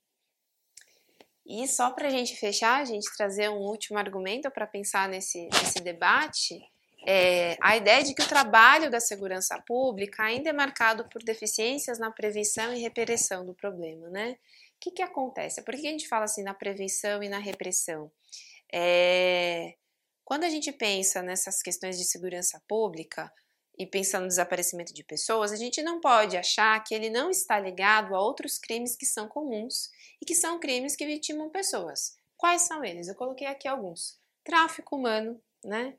E 1.45 1.67
só 1.67 1.91
para 1.91 2.07
a 2.07 2.11
gente 2.11 2.37
fechar, 2.37 2.81
a 2.81 2.85
gente 2.85 3.13
trazer 3.17 3.51
um 3.51 3.59
último 3.59 3.99
argumento 3.99 4.49
para 4.53 4.69
pensar 4.69 5.09
nesse, 5.09 5.49
nesse 5.49 5.81
debate, 5.81 6.65
é 7.05 7.57
a 7.61 7.77
ideia 7.77 8.05
de 8.05 8.15
que 8.15 8.23
o 8.23 8.29
trabalho 8.29 8.89
da 8.89 9.01
segurança 9.01 9.61
pública 9.67 10.23
ainda 10.23 10.51
é 10.51 10.53
marcado 10.53 11.09
por 11.09 11.25
deficiências 11.25 11.99
na 11.99 12.13
prevenção 12.13 12.73
e 12.73 12.83
repressão 12.83 13.45
do 13.45 13.53
problema, 13.53 14.09
né? 14.11 14.37
O 14.77 14.79
que, 14.79 14.93
que 14.93 15.03
acontece? 15.03 15.61
Por 15.65 15.75
que 15.75 15.89
a 15.89 15.91
gente 15.91 16.07
fala 16.07 16.27
assim 16.27 16.45
na 16.45 16.55
prevenção 16.55 17.21
e 17.21 17.29
na 17.29 17.39
repressão? 17.39 18.13
É, 18.73 19.75
quando 20.25 20.45
a 20.45 20.49
gente 20.49 20.73
pensa 20.73 21.23
nessas 21.23 21.61
questões 21.61 21.99
de 21.99 22.05
segurança 22.05 22.61
pública 22.67 23.31
e 23.79 23.87
pensa 23.87 24.21
no 24.21 24.29
desaparecimento 24.29 24.95
de 24.95 25.05
pessoas, 25.05 25.53
a 25.53 25.57
gente 25.57 25.83
não 25.83 26.01
pode 26.01 26.37
achar 26.37 26.83
que 26.83 26.95
ele 26.95 27.11
não 27.11 27.31
está 27.31 27.59
ligado 27.59 28.15
a 28.15 28.21
outros 28.21 28.59
crimes 28.59 28.97
que 28.97 29.05
são 29.05 29.29
comuns 29.29 29.91
e 30.23 30.25
que 30.25 30.35
são 30.35 30.59
crimes 30.59 30.97
que 30.97 31.07
vitimam 31.07 31.51
pessoas. 31.51 32.17
Quais 32.37 32.63
são 32.63 32.85
eles? 32.85 33.09
Eu 33.09 33.15
coloquei 33.15 33.47
aqui 33.47 33.67
alguns. 33.69 34.19
Tráfico 34.45 34.97
humano, 34.97 35.41
né? 35.65 35.97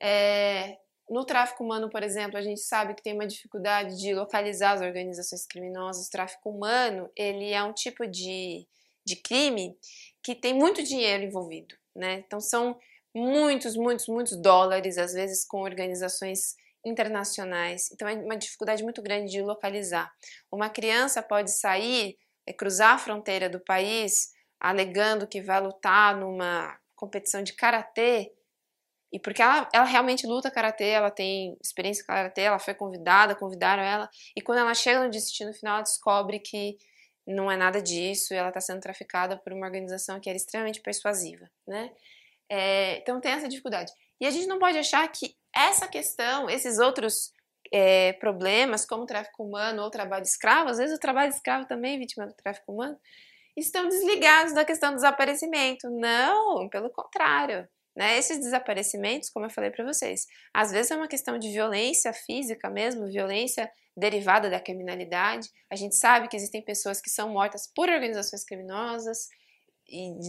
É, 0.00 0.78
no 1.08 1.24
tráfico 1.24 1.62
humano, 1.62 1.88
por 1.88 2.02
exemplo, 2.02 2.36
a 2.36 2.42
gente 2.42 2.60
sabe 2.60 2.94
que 2.94 3.02
tem 3.02 3.14
uma 3.14 3.26
dificuldade 3.26 3.98
de 3.98 4.12
localizar 4.12 4.72
as 4.72 4.80
organizações 4.80 5.46
criminosas. 5.46 6.08
O 6.08 6.10
tráfico 6.10 6.50
humano, 6.50 7.10
ele 7.14 7.52
é 7.52 7.62
um 7.62 7.72
tipo 7.72 8.06
de, 8.06 8.66
de 9.04 9.16
crime 9.16 9.78
que 10.22 10.34
tem 10.34 10.52
muito 10.52 10.82
dinheiro 10.82 11.22
envolvido, 11.22 11.76
né? 11.94 12.24
Então 12.26 12.40
são 12.40 12.76
muitos, 13.16 13.74
muitos, 13.76 14.06
muitos 14.06 14.36
dólares, 14.36 14.98
às 14.98 15.14
vezes 15.14 15.46
com 15.46 15.62
organizações 15.62 16.54
internacionais. 16.84 17.90
Então 17.90 18.06
é 18.06 18.14
uma 18.14 18.36
dificuldade 18.36 18.82
muito 18.82 19.00
grande 19.00 19.32
de 19.32 19.40
localizar. 19.40 20.12
Uma 20.52 20.68
criança 20.68 21.22
pode 21.22 21.50
sair, 21.50 22.18
é, 22.46 22.52
cruzar 22.52 22.94
a 22.94 22.98
fronteira 22.98 23.48
do 23.48 23.58
país, 23.58 24.32
alegando 24.60 25.26
que 25.26 25.40
vai 25.40 25.60
lutar 25.60 26.14
numa 26.16 26.78
competição 26.94 27.42
de 27.42 27.54
karatê, 27.54 28.32
e 29.12 29.18
porque 29.18 29.40
ela, 29.40 29.68
ela 29.72 29.84
realmente 29.84 30.26
luta 30.26 30.50
karatê, 30.50 30.88
ela 30.88 31.10
tem 31.10 31.56
experiência 31.62 32.02
em 32.02 32.06
karatê, 32.06 32.42
ela 32.42 32.58
foi 32.58 32.74
convidada, 32.74 33.34
convidaram 33.34 33.82
ela, 33.82 34.10
e 34.36 34.42
quando 34.42 34.58
ela 34.58 34.74
chega 34.74 35.02
no 35.02 35.10
destino 35.10 35.54
final, 35.54 35.76
ela 35.76 35.82
descobre 35.82 36.38
que 36.38 36.76
não 37.26 37.50
é 37.50 37.56
nada 37.56 37.80
disso, 37.80 38.34
ela 38.34 38.48
está 38.48 38.60
sendo 38.60 38.80
traficada 38.80 39.36
por 39.36 39.52
uma 39.52 39.66
organização 39.66 40.20
que 40.20 40.28
era 40.28 40.36
extremamente 40.36 40.80
persuasiva, 40.80 41.48
né? 41.66 41.90
É, 42.50 42.98
então 42.98 43.20
tem 43.20 43.32
essa 43.32 43.48
dificuldade. 43.48 43.92
E 44.20 44.26
a 44.26 44.30
gente 44.30 44.46
não 44.46 44.58
pode 44.58 44.78
achar 44.78 45.06
que 45.08 45.36
essa 45.54 45.88
questão, 45.88 46.48
esses 46.48 46.78
outros 46.78 47.32
é, 47.72 48.12
problemas, 48.14 48.86
como 48.86 49.02
o 49.02 49.06
tráfico 49.06 49.44
humano 49.44 49.82
ou 49.82 49.90
trabalho 49.90 50.22
escravo, 50.22 50.70
às 50.70 50.78
vezes 50.78 50.96
o 50.96 51.00
trabalho 51.00 51.30
escravo 51.30 51.66
também 51.66 51.96
é 51.96 51.98
vítima 51.98 52.26
do 52.26 52.34
tráfico 52.34 52.72
humano, 52.72 52.98
estão 53.56 53.88
desligados 53.88 54.52
da 54.54 54.64
questão 54.64 54.90
do 54.90 54.96
desaparecimento. 54.96 55.88
Não, 55.90 56.68
pelo 56.68 56.90
contrário. 56.90 57.68
Né? 57.96 58.18
Esses 58.18 58.38
desaparecimentos, 58.38 59.30
como 59.30 59.46
eu 59.46 59.50
falei 59.50 59.70
para 59.70 59.84
vocês, 59.84 60.26
às 60.52 60.70
vezes 60.70 60.90
é 60.90 60.96
uma 60.96 61.08
questão 61.08 61.38
de 61.38 61.50
violência 61.50 62.12
física 62.12 62.68
mesmo, 62.68 63.06
violência 63.06 63.70
derivada 63.96 64.50
da 64.50 64.60
criminalidade. 64.60 65.48
A 65.70 65.76
gente 65.76 65.96
sabe 65.96 66.28
que 66.28 66.36
existem 66.36 66.60
pessoas 66.60 67.00
que 67.00 67.08
são 67.08 67.30
mortas 67.30 67.66
por 67.74 67.88
organizações 67.88 68.44
criminosas, 68.44 69.28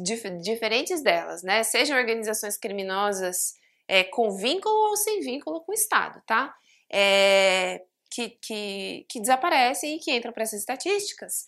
dif 0.04 0.30
diferentes 0.42 1.02
delas, 1.02 1.44
né? 1.44 1.64
Sejam 1.64 1.98
organizações 1.98 2.58
criminosas 2.58 3.56
é, 3.88 4.04
com 4.04 4.36
vínculo 4.36 4.76
ou 4.90 4.98
sem 4.98 5.22
vínculo 5.22 5.62
com 5.62 5.72
o 5.72 5.76
Estado, 5.76 6.22
tá? 6.26 6.54
É, 6.92 7.84
que, 8.12 8.30
que, 8.42 9.06
que 9.10 9.20
desaparecem 9.20 9.96
e 9.96 10.00
que 10.00 10.12
entram 10.16 10.32
para 10.32 10.44
essas 10.44 10.60
estatísticas. 10.60 11.46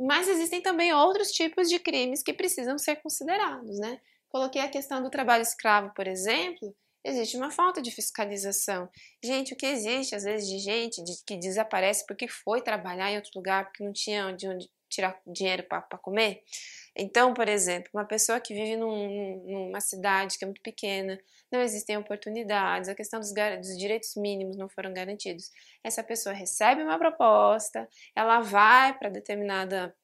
Mas 0.00 0.28
existem 0.28 0.60
também 0.60 0.92
outros 0.92 1.32
tipos 1.32 1.68
de 1.68 1.78
crimes 1.78 2.22
que 2.22 2.32
precisam 2.32 2.78
ser 2.78 2.96
considerados, 2.96 3.78
né? 3.78 4.00
Coloquei 4.28 4.60
a 4.60 4.68
questão 4.68 5.02
do 5.02 5.10
trabalho 5.10 5.42
escravo, 5.42 5.92
por 5.94 6.06
exemplo, 6.06 6.74
existe 7.04 7.36
uma 7.36 7.50
falta 7.50 7.80
de 7.80 7.90
fiscalização. 7.90 8.88
Gente, 9.24 9.54
o 9.54 9.56
que 9.56 9.66
existe 9.66 10.14
às 10.14 10.24
vezes 10.24 10.48
de 10.48 10.58
gente 10.58 11.02
de, 11.02 11.12
que 11.26 11.36
desaparece 11.36 12.04
porque 12.06 12.28
foi 12.28 12.60
trabalhar 12.60 13.10
em 13.10 13.16
outro 13.16 13.32
lugar, 13.34 13.64
porque 13.64 13.82
não 13.82 13.92
tinha 13.92 14.30
de 14.32 14.46
onde 14.48 14.68
tirar 14.88 15.20
dinheiro 15.26 15.62
para 15.64 15.82
comer? 15.98 16.42
Então, 16.96 17.32
por 17.32 17.48
exemplo, 17.48 17.90
uma 17.94 18.04
pessoa 18.04 18.40
que 18.40 18.52
vive 18.52 18.76
num, 18.76 19.42
numa 19.46 19.80
cidade 19.80 20.36
que 20.36 20.44
é 20.44 20.46
muito 20.46 20.60
pequena, 20.60 21.18
não 21.50 21.60
existem 21.60 21.96
oportunidades, 21.96 22.88
a 22.88 22.94
questão 22.94 23.20
dos, 23.20 23.32
dos, 23.32 23.78
direitos 23.78 24.16
mínimos 24.16 24.56
não 24.56 24.68
foram 24.68 24.92
garantidos. 24.92 25.50
Essa 25.82 26.02
pessoa 26.02 26.34
recebe 26.34 26.82
uma 26.82 26.98
proposta, 26.98 27.88
ela 28.16 28.40
vai 28.40 28.98
para 28.98 29.08
determinada 29.08 29.94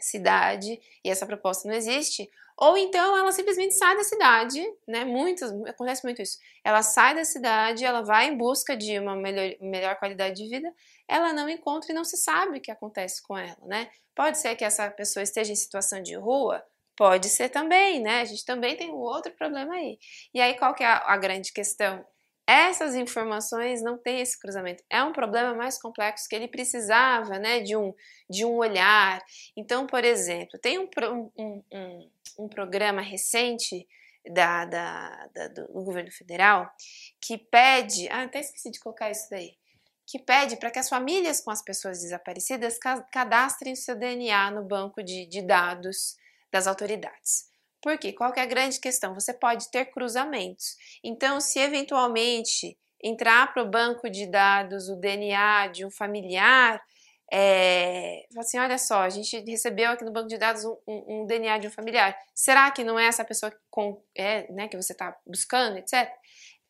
cidade 0.00 0.80
e 1.04 1.10
essa 1.10 1.26
proposta 1.26 1.68
não 1.68 1.74
existe, 1.74 2.30
ou 2.56 2.76
então 2.76 3.16
ela 3.16 3.32
simplesmente 3.32 3.74
sai 3.74 3.96
da 3.96 4.04
cidade, 4.04 4.62
né? 4.86 5.04
Muitas, 5.04 5.50
acontece 5.66 6.04
muito 6.04 6.20
isso. 6.20 6.38
Ela 6.62 6.82
sai 6.82 7.14
da 7.14 7.24
cidade, 7.24 7.84
ela 7.84 8.02
vai 8.02 8.28
em 8.28 8.36
busca 8.36 8.76
de 8.76 8.98
uma 8.98 9.16
melhor, 9.16 9.56
melhor 9.60 9.96
qualidade 9.96 10.42
de 10.42 10.48
vida, 10.48 10.70
ela 11.08 11.32
não 11.32 11.48
encontra 11.48 11.90
e 11.90 11.94
não 11.94 12.04
se 12.04 12.16
sabe 12.18 12.58
o 12.58 12.60
que 12.60 12.70
acontece 12.70 13.22
com 13.22 13.36
ela, 13.36 13.56
né? 13.66 13.90
Pode 14.20 14.36
ser 14.36 14.54
que 14.54 14.66
essa 14.66 14.90
pessoa 14.90 15.22
esteja 15.22 15.50
em 15.50 15.56
situação 15.56 16.02
de 16.02 16.14
rua, 16.14 16.62
pode 16.94 17.30
ser 17.30 17.48
também, 17.48 18.02
né? 18.02 18.20
A 18.20 18.24
gente 18.26 18.44
também 18.44 18.76
tem 18.76 18.90
um 18.90 18.98
outro 18.98 19.32
problema 19.32 19.72
aí. 19.72 19.98
E 20.34 20.42
aí 20.42 20.58
qual 20.58 20.74
que 20.74 20.84
é 20.84 20.86
a, 20.86 20.98
a 21.06 21.16
grande 21.16 21.50
questão? 21.54 22.04
essas 22.46 22.94
informações 22.94 23.80
não 23.80 23.96
têm 23.96 24.20
esse 24.20 24.38
cruzamento. 24.38 24.82
É 24.90 25.02
um 25.02 25.12
problema 25.12 25.54
mais 25.54 25.80
complexo 25.80 26.28
que 26.28 26.34
ele 26.34 26.48
precisava 26.48 27.38
né, 27.38 27.60
de, 27.60 27.76
um, 27.76 27.94
de 28.28 28.44
um 28.44 28.56
olhar. 28.56 29.24
Então, 29.56 29.86
por 29.86 30.04
exemplo, 30.04 30.58
tem 30.60 30.78
um, 30.78 30.88
um, 31.38 31.62
um, 31.72 32.10
um 32.40 32.48
programa 32.48 33.00
recente 33.00 33.86
da, 34.34 34.64
da, 34.66 35.28
da, 35.32 35.48
do 35.48 35.66
governo 35.72 36.10
federal 36.10 36.68
que 37.22 37.38
pede. 37.38 38.08
Ah, 38.10 38.24
até 38.24 38.40
esqueci 38.40 38.70
de 38.70 38.80
colocar 38.80 39.10
isso 39.10 39.28
daí. 39.30 39.59
Que 40.10 40.18
pede 40.18 40.56
para 40.56 40.70
que 40.70 40.78
as 40.78 40.88
famílias 40.88 41.40
com 41.40 41.50
as 41.50 41.62
pessoas 41.62 42.00
desaparecidas 42.00 42.78
cadastrem 43.12 43.76
seu 43.76 43.94
DNA 43.94 44.50
no 44.50 44.64
banco 44.64 45.02
de, 45.02 45.26
de 45.26 45.40
dados 45.40 46.16
das 46.50 46.66
autoridades. 46.66 47.48
Porque 47.80 48.12
qual 48.12 48.32
é 48.36 48.40
a 48.40 48.46
grande 48.46 48.80
questão? 48.80 49.14
Você 49.14 49.32
pode 49.32 49.70
ter 49.70 49.86
cruzamentos. 49.86 50.76
Então, 51.02 51.40
se 51.40 51.58
eventualmente 51.60 52.76
entrar 53.02 53.52
para 53.52 53.62
o 53.62 53.70
banco 53.70 54.10
de 54.10 54.26
dados 54.26 54.88
o 54.88 54.96
DNA 54.96 55.68
de 55.68 55.86
um 55.86 55.90
familiar, 55.90 56.82
é, 57.32 58.26
assim, 58.36 58.58
olha 58.58 58.76
só, 58.76 59.02
a 59.02 59.08
gente 59.08 59.38
recebeu 59.48 59.92
aqui 59.92 60.04
no 60.04 60.12
banco 60.12 60.28
de 60.28 60.36
dados 60.36 60.64
um, 60.64 60.76
um, 60.86 61.22
um 61.22 61.26
DNA 61.26 61.58
de 61.58 61.68
um 61.68 61.70
familiar. 61.70 62.18
Será 62.34 62.70
que 62.72 62.82
não 62.82 62.98
é 62.98 63.06
essa 63.06 63.24
pessoa 63.24 63.52
com, 63.70 64.02
é, 64.14 64.50
né, 64.52 64.66
que 64.66 64.76
você 64.76 64.92
está 64.92 65.16
buscando, 65.24 65.78
etc? 65.78 66.10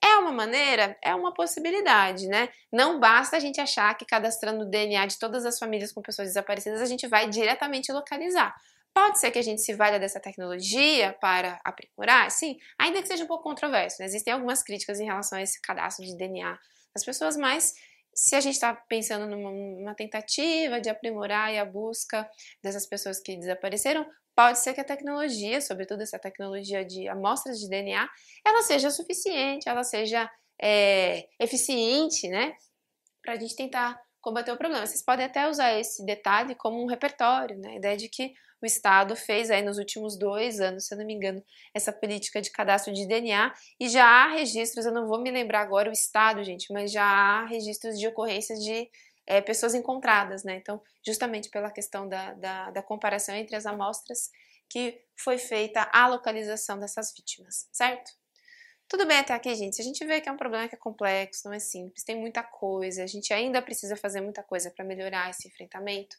É 0.02 0.16
uma 0.16 0.32
maneira, 0.32 0.96
é 1.02 1.14
uma 1.14 1.34
possibilidade, 1.34 2.26
né? 2.26 2.48
Não 2.72 2.98
basta 2.98 3.36
a 3.36 3.40
gente 3.40 3.60
achar 3.60 3.94
que 3.96 4.06
cadastrando 4.06 4.64
o 4.64 4.70
DNA 4.70 5.06
de 5.06 5.18
todas 5.18 5.44
as 5.44 5.58
famílias 5.58 5.92
com 5.92 6.00
pessoas 6.00 6.28
desaparecidas 6.28 6.80
a 6.80 6.86
gente 6.86 7.06
vai 7.06 7.28
diretamente 7.28 7.92
localizar. 7.92 8.54
Pode 8.94 9.20
ser 9.20 9.30
que 9.30 9.38
a 9.38 9.42
gente 9.42 9.60
se 9.60 9.72
valha 9.74 10.00
dessa 10.00 10.18
tecnologia 10.18 11.16
para 11.20 11.60
aprimorar, 11.64 12.30
sim, 12.30 12.58
ainda 12.78 13.00
que 13.00 13.08
seja 13.08 13.24
um 13.24 13.26
pouco 13.26 13.44
controverso. 13.44 13.96
Né? 14.00 14.06
Existem 14.06 14.32
algumas 14.32 14.62
críticas 14.62 14.98
em 14.98 15.04
relação 15.04 15.38
a 15.38 15.42
esse 15.42 15.60
cadastro 15.60 16.04
de 16.04 16.16
DNA 16.16 16.58
das 16.94 17.04
pessoas, 17.04 17.36
mas 17.36 17.74
se 18.14 18.34
a 18.34 18.40
gente 18.40 18.54
está 18.54 18.74
pensando 18.74 19.26
numa 19.26 19.94
tentativa 19.94 20.80
de 20.80 20.90
aprimorar 20.90 21.54
a 21.54 21.64
busca 21.64 22.28
dessas 22.62 22.86
pessoas 22.86 23.20
que 23.20 23.36
desapareceram, 23.36 24.04
pode 24.40 24.58
ser 24.58 24.72
que 24.72 24.80
a 24.80 24.84
tecnologia, 24.84 25.60
sobretudo 25.60 26.02
essa 26.02 26.18
tecnologia 26.18 26.82
de 26.82 27.06
amostras 27.08 27.60
de 27.60 27.68
DNA, 27.68 28.08
ela 28.42 28.62
seja 28.62 28.90
suficiente, 28.90 29.68
ela 29.68 29.84
seja 29.84 30.30
é, 30.60 31.28
eficiente, 31.38 32.26
né, 32.26 32.54
para 33.22 33.34
a 33.34 33.36
gente 33.36 33.54
tentar 33.54 34.00
combater 34.18 34.50
o 34.50 34.56
problema. 34.56 34.86
Vocês 34.86 35.04
podem 35.04 35.26
até 35.26 35.46
usar 35.46 35.78
esse 35.78 36.06
detalhe 36.06 36.54
como 36.54 36.82
um 36.82 36.86
repertório, 36.86 37.58
né, 37.58 37.72
a 37.72 37.76
ideia 37.76 37.96
de 37.98 38.08
que 38.08 38.32
o 38.62 38.66
Estado 38.66 39.14
fez 39.14 39.50
aí 39.50 39.62
nos 39.62 39.76
últimos 39.76 40.18
dois 40.18 40.58
anos, 40.58 40.86
se 40.86 40.94
eu 40.94 40.98
não 40.98 41.04
me 41.04 41.12
engano, 41.12 41.42
essa 41.74 41.92
política 41.92 42.40
de 42.40 42.50
cadastro 42.50 42.94
de 42.94 43.06
DNA 43.06 43.52
e 43.78 43.90
já 43.90 44.06
há 44.06 44.32
registros, 44.32 44.86
eu 44.86 44.92
não 44.92 45.06
vou 45.06 45.20
me 45.20 45.30
lembrar 45.30 45.60
agora 45.60 45.90
o 45.90 45.92
Estado, 45.92 46.42
gente, 46.42 46.72
mas 46.72 46.90
já 46.90 47.04
há 47.04 47.44
registros 47.44 47.98
de 47.98 48.08
ocorrências 48.08 48.58
de 48.58 48.88
é, 49.30 49.40
pessoas 49.40 49.74
encontradas, 49.74 50.42
né? 50.42 50.56
Então, 50.56 50.82
justamente 51.06 51.48
pela 51.50 51.70
questão 51.70 52.08
da, 52.08 52.34
da, 52.34 52.70
da 52.72 52.82
comparação 52.82 53.32
entre 53.32 53.54
as 53.54 53.64
amostras 53.64 54.28
que 54.68 55.00
foi 55.16 55.38
feita 55.38 55.88
a 55.92 56.08
localização 56.08 56.80
dessas 56.80 57.14
vítimas, 57.16 57.68
certo? 57.70 58.10
Tudo 58.88 59.06
bem 59.06 59.18
até 59.18 59.32
aqui, 59.32 59.54
gente. 59.54 59.80
A 59.80 59.84
gente 59.84 60.04
vê 60.04 60.20
que 60.20 60.28
é 60.28 60.32
um 60.32 60.36
problema 60.36 60.66
que 60.66 60.74
é 60.74 60.78
complexo, 60.78 61.46
não 61.46 61.52
é 61.52 61.60
simples, 61.60 62.02
tem 62.02 62.18
muita 62.18 62.42
coisa, 62.42 63.04
a 63.04 63.06
gente 63.06 63.32
ainda 63.32 63.62
precisa 63.62 63.96
fazer 63.96 64.20
muita 64.20 64.42
coisa 64.42 64.68
para 64.68 64.84
melhorar 64.84 65.30
esse 65.30 65.46
enfrentamento. 65.46 66.16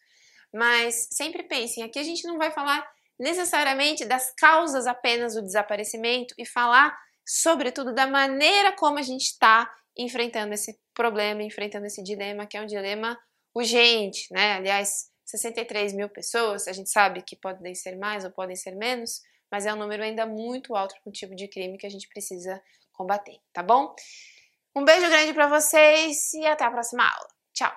Mas 0.54 1.10
sempre 1.12 1.44
pensem, 1.44 1.84
aqui 1.84 2.00
a 2.00 2.04
gente 2.04 2.26
não 2.26 2.38
vai 2.38 2.50
falar 2.50 2.90
necessariamente 3.20 4.06
das 4.06 4.34
causas 4.36 4.88
apenas 4.88 5.36
do 5.36 5.42
desaparecimento 5.42 6.34
e 6.38 6.46
falar, 6.46 6.98
sobretudo, 7.26 7.94
da 7.94 8.08
maneira 8.08 8.72
como 8.72 9.00
a 9.00 9.02
gente 9.02 9.24
está 9.24 9.70
enfrentando 9.98 10.54
esse 10.54 10.80
problema, 11.02 11.42
enfrentando 11.42 11.88
esse 11.88 12.04
dilema, 12.04 12.46
que 12.46 12.56
é 12.56 12.62
um 12.62 12.68
dilema 12.68 13.20
urgente, 13.56 14.32
né? 14.32 14.54
Aliás, 14.54 15.10
63 15.26 15.94
mil 15.94 16.08
pessoas, 16.08 16.68
a 16.68 16.74
gente 16.74 16.92
sabe 16.92 17.24
que 17.24 17.36
podem 17.36 17.74
ser 17.74 17.98
mais 17.98 18.24
ou 18.24 18.30
podem 18.30 18.56
ser 18.56 18.76
menos, 18.76 19.22
mas 19.52 19.66
é 19.66 19.74
um 19.74 19.78
número 19.78 20.04
ainda 20.04 20.28
muito 20.28 20.76
alto 20.76 20.94
para 21.02 21.10
o 21.10 21.14
tipo 21.14 21.36
de 21.36 21.48
crime 21.48 21.78
que 21.78 21.88
a 21.88 21.90
gente 21.90 22.08
precisa 22.08 22.62
combater, 22.94 23.40
tá 23.52 23.64
bom? 23.64 23.96
Um 24.76 24.86
beijo 24.86 25.10
grande 25.10 25.34
para 25.34 25.48
vocês 25.48 26.34
e 26.34 26.46
até 26.46 26.66
a 26.66 26.72
próxima 26.72 27.04
aula. 27.04 27.28
Tchau! 27.52 27.74